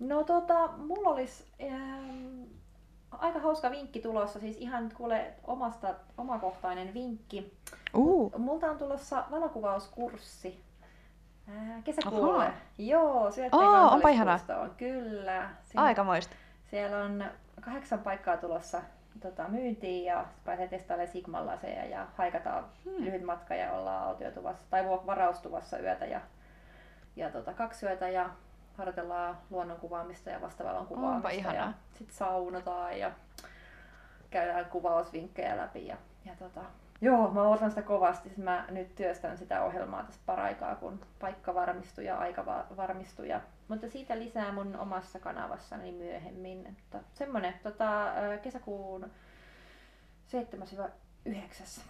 [0.00, 2.42] No tota, mulla olisi ähm,
[3.10, 7.52] aika hauska vinkki tulossa, siis ihan kuule omasta, omakohtainen vinkki.
[7.94, 10.60] Uh, Multa on tulossa valokuvauskurssi
[11.48, 12.44] ää, kesäkuulle.
[12.44, 12.54] Ahaa.
[12.78, 14.38] Joo, syötteen Oo, onpa ihanaa.
[14.76, 15.50] Kyllä.
[15.62, 16.36] Sinne- aikamoista.
[16.70, 17.24] Siellä on
[17.60, 18.82] kahdeksan paikkaa tulossa
[19.20, 23.04] tota, myyntiin ja pääsee testailemaan Sigma-laseja ja haikataan Hmm.
[23.04, 26.20] lyhyt matka ja ollaan autiotuvassa tai varaustuvassa yötä ja,
[27.16, 28.30] ja tota, kaksi yötä ja
[28.78, 31.54] harjoitellaan luonnon kuvaamista ja vastavalon kuvaamista ihanaa.
[31.66, 33.10] ja sitten saunotaan ja
[34.30, 36.60] käydään kuvausvinkkejä läpi ja, ja tota,
[37.02, 38.32] Joo, mä odotan sitä kovasti.
[38.36, 43.24] Mä nyt työstän sitä ohjelmaa tässä paraikaa, kun paikka varmistuu ja aika va- varmistuu.
[43.24, 43.40] Ja,
[43.70, 46.66] mutta siitä lisää mun omassa kanavassani myöhemmin.
[46.66, 48.12] Että semmonen tota,
[48.42, 49.10] kesäkuun
[51.28, 51.80] 7-9.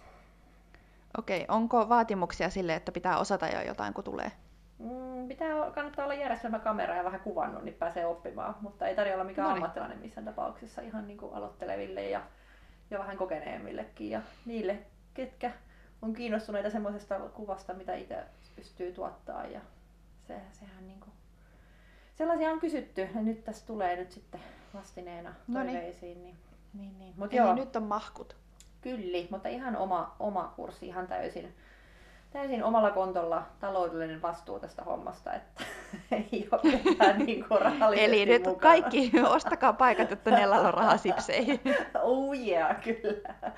[1.17, 4.31] Okei, onko vaatimuksia sille, että pitää osata jo jotain, kun tulee?
[4.79, 8.55] Mm, pitää, kannattaa olla järjestelmäkamera ja vähän kuvannut, niin pääsee oppimaan.
[8.61, 9.63] Mutta ei tarvitse olla mikään Noniin.
[9.63, 10.81] ammattilainen missään tapauksessa.
[10.81, 12.21] Ihan niin kuin aloitteleville ja,
[12.91, 14.09] ja vähän kokeneemmillekin.
[14.09, 14.77] Ja niille,
[15.13, 15.51] ketkä
[16.01, 18.23] on kiinnostuneita semmoisesta kuvasta, mitä itse
[18.55, 19.45] pystyy tuottaa.
[19.45, 19.61] Ja
[20.27, 21.20] se, sehän niin kuin...
[22.15, 24.41] Sellaisia on kysytty ja nyt tässä tulee nyt sitten
[24.73, 25.77] vastineena Noniin.
[25.77, 26.23] toiveisiin.
[26.23, 26.37] Niin,
[26.73, 27.13] niin, niin.
[27.17, 27.55] Mut Eli joo.
[27.55, 28.35] nyt on mahkut.
[28.81, 31.55] Kyllä, mutta ihan oma, oma kurssi, ihan täysin,
[32.31, 35.63] täysin omalla kontolla taloudellinen vastuu tästä hommasta, että
[36.33, 37.45] ei ole ketään niin
[37.97, 38.59] Eli nyt mukana.
[38.61, 41.59] kaikki ostakaa paikat, jotta Nellalla on rahaa sipseihin.
[42.03, 43.35] Oh yeah, kyllä.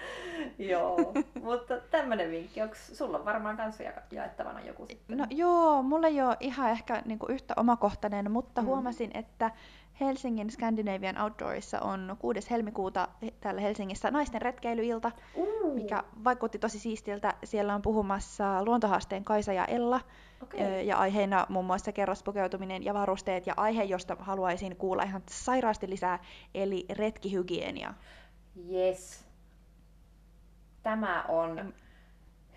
[0.72, 5.18] Joo, mutta tämmöinen vinkki, onko sulla on varmaan kanssa ja- jaettavana joku sitten?
[5.18, 8.68] No joo, mulla ei ole ihan ehkä niinku yhtä omakohtainen, mutta Mm.
[8.68, 9.52] huomasin, että
[10.00, 12.50] Helsingin Scandinavian Outdoorissa on 6.
[12.50, 17.34] helmikuuta he- täällä Helsingissä naisten retkeilyilta, uh, mikä vaikutti tosi siistiltä.
[17.44, 20.02] Siellä on puhumassa luontohaasteen Kaisa ja Ella,
[20.44, 20.82] okay.
[20.82, 26.20] Ja aiheena muun muassa kerrospukeutuminen ja varusteet, ja aihe, josta haluaisin kuulla ihan sairaasti lisää,
[26.54, 27.94] eli retkihygienia.
[28.72, 29.26] Yes.
[30.84, 31.74] tämä on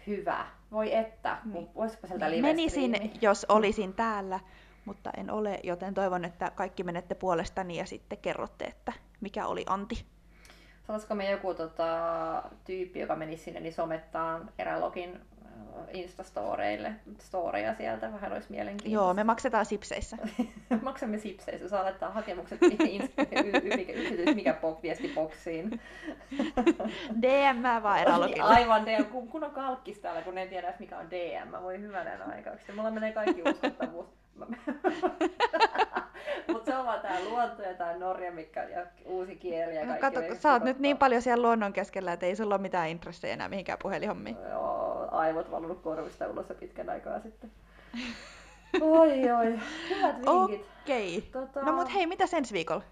[0.07, 0.47] hyvä.
[0.73, 1.69] Voi että, niin.
[1.75, 4.41] voisiko sieltä live Menisin, jos olisin täällä,
[4.85, 9.65] mutta en ole, joten toivon, että kaikki menette puolestani ja sitten kerrotte, että mikä oli
[9.67, 10.07] Anti.
[10.87, 15.21] Sanoisiko me joku tota, tyyppi, joka menisi sinne, niin somettaan erälogin
[15.93, 18.95] Instastoreille storeja sieltä, vähän olisi mielenkiintoista.
[18.95, 20.17] Joo, me maksetaan sipseissä.
[20.83, 22.59] Maksamme sipseissä, saa laittaa hakemukset
[23.95, 25.81] yksityis mikä pok, viestiboksiin.
[27.23, 28.43] DM vaan erälogille.
[28.43, 32.23] Aivan, DM, kun, kun on kalkkis täällä, kun ei tiedä mikä on DM, voi hyvänen
[32.23, 32.73] aikaksi.
[32.73, 34.26] Mulla menee kaikki uskottavuus.
[36.53, 40.01] Mutta se on vaan tää luonto ja tää Norja, mikä ja uusi kieli ja kaikki.
[40.01, 43.33] Kato, sä oot nyt niin paljon siellä luonnon keskellä, että ei sulla ole mitään intressejä
[43.33, 44.37] enää mihinkään puhelinhommiin.
[44.51, 47.51] Joo, aivot valunut korvista ulos pitkän aikaa sitten.
[48.81, 49.59] Oi oi,
[49.91, 50.67] hyvät vinkit.
[50.83, 51.19] Okei.
[51.19, 51.31] Okay.
[51.43, 51.63] Tota...
[51.63, 52.83] No mut hei, mitä ensi viikolla?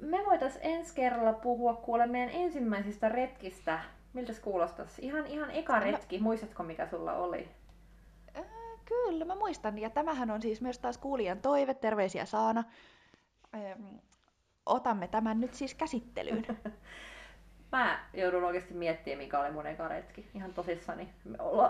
[0.00, 3.80] Me voitais ensi kerralla puhua kuule meidän ensimmäisistä retkistä.
[4.12, 5.06] Miltä se kuulostaisi?
[5.06, 6.18] Ihan, ihan eka retki.
[6.18, 7.48] Muistatko mikä sulla oli?
[8.84, 9.78] Kyllä, mä muistan.
[9.78, 11.74] Ja tämähän on siis myös taas kuulijan toive.
[11.74, 12.64] Terveisiä Saana.
[14.66, 16.46] otamme tämän nyt siis käsittelyyn.
[17.72, 20.30] mä joudun oikeasti miettimään, mikä oli mun eka retki.
[20.34, 21.08] Ihan tosissani.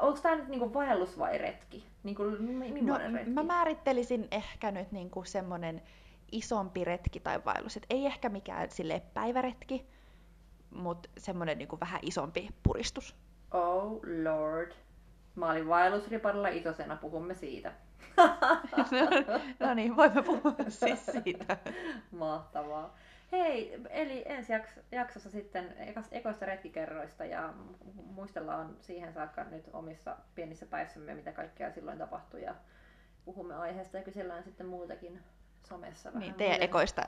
[0.01, 1.87] Onko tämä nyt niinku vaellus vai retki?
[2.03, 3.31] Niinku, no, retki?
[3.31, 5.83] Mä määrittelisin ehkä nyt niinku semmonen
[6.33, 7.77] isompi retki tai vaellus.
[7.77, 9.87] Et ei ehkä mikään sille päiväretki,
[10.71, 13.17] mutta semmonen niinku vähän isompi puristus.
[13.51, 14.73] Oh lord.
[15.37, 17.73] Mä olin vaellusriparilla isosena, puhumme siitä.
[18.17, 18.27] no,
[19.69, 21.57] no niin, voimme puhua siis siitä.
[22.11, 22.95] Mahtavaa.
[23.33, 24.53] Hei, eli ensi
[24.93, 25.75] jaksossa sitten
[26.11, 27.55] ekoista retkikerroista ja
[28.15, 32.55] muistellaan siihen saakka nyt omissa pienissä päissämme, mitä kaikkea silloin tapahtui ja
[33.25, 35.23] puhumme aiheesta ja kysellään sitten muutakin
[35.69, 36.09] somessa.
[36.09, 36.69] Vähän niin, teidän muuten.
[36.69, 37.03] ekoista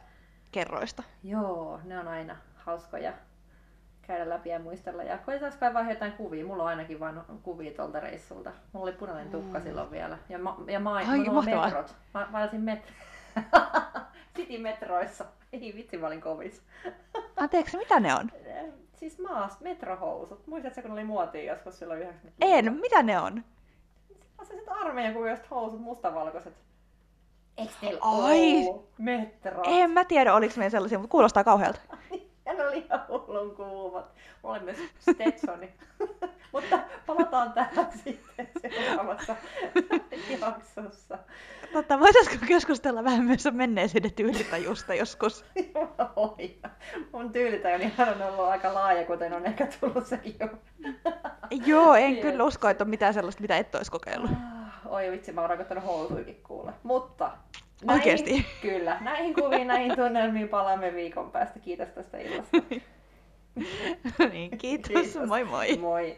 [0.52, 1.02] kerroista.
[1.22, 3.12] Joo, ne on aina hauskoja
[4.06, 5.02] käydä läpi ja muistella.
[5.02, 6.46] Ja koitetaan kaivaa jotain kuvia.
[6.46, 8.52] Mulla on ainakin vain kuvia tuolta reissulta.
[8.72, 9.64] Mulla oli punainen tukka mm.
[9.64, 10.18] silloin vielä.
[10.28, 11.94] Ja, ma- ja ma- Ai, mulla metrot.
[12.14, 12.92] Mä, mä olisin met-
[14.36, 15.24] City-metroissa.
[15.52, 16.62] Ei vitsi, mä olin kovis.
[17.36, 18.30] Anteeksi, mitä ne on?
[18.94, 20.46] Siis maast, metrohousut.
[20.46, 23.44] Muistatko, kun oli muotia joskus silloin 90 En, mitä ne on?
[24.42, 26.54] Sellaiset armeijan kuvioiset housut, mustavalkoiset.
[27.56, 28.74] Eikö teillä Ai.
[28.98, 29.62] metro?
[29.66, 31.80] En mä tiedä, oliko meillä sellaisia, mutta kuulostaa kauhealta.
[32.46, 34.12] Ja ne oli ihan hullun kuumat.
[34.42, 35.74] Mulla oli myös Stetsoni.
[36.52, 39.36] Mutta palataan tähän sitten seuraavassa
[40.40, 41.18] jaksossa.
[41.72, 45.44] Totta, voitaisiko keskustella vähän myös menneisyyden tyylitajusta joskus?
[46.16, 46.58] Oi,
[47.12, 50.48] mun tyylitajuni on ollut aika laaja, kuten on ehkä tullut sekin jo.
[51.66, 54.30] Joo, en kyllä usko, että on mitään sellaista, mitä et olisi kokeillut.
[54.30, 56.72] Ah, oi vitsi, mä oon rakottanut housuikin kuule.
[56.82, 57.30] Mutta
[57.84, 58.46] Näihin, Oikeesti?
[58.62, 58.96] Kyllä.
[59.00, 61.58] Näihin kuviin, näihin tunnelmiin palaamme viikon päästä.
[61.58, 62.56] Kiitos tästä illasta.
[64.32, 64.88] niin, kiitos.
[64.88, 65.28] kiitos.
[65.28, 65.76] Moi moi.
[65.76, 66.16] Moi.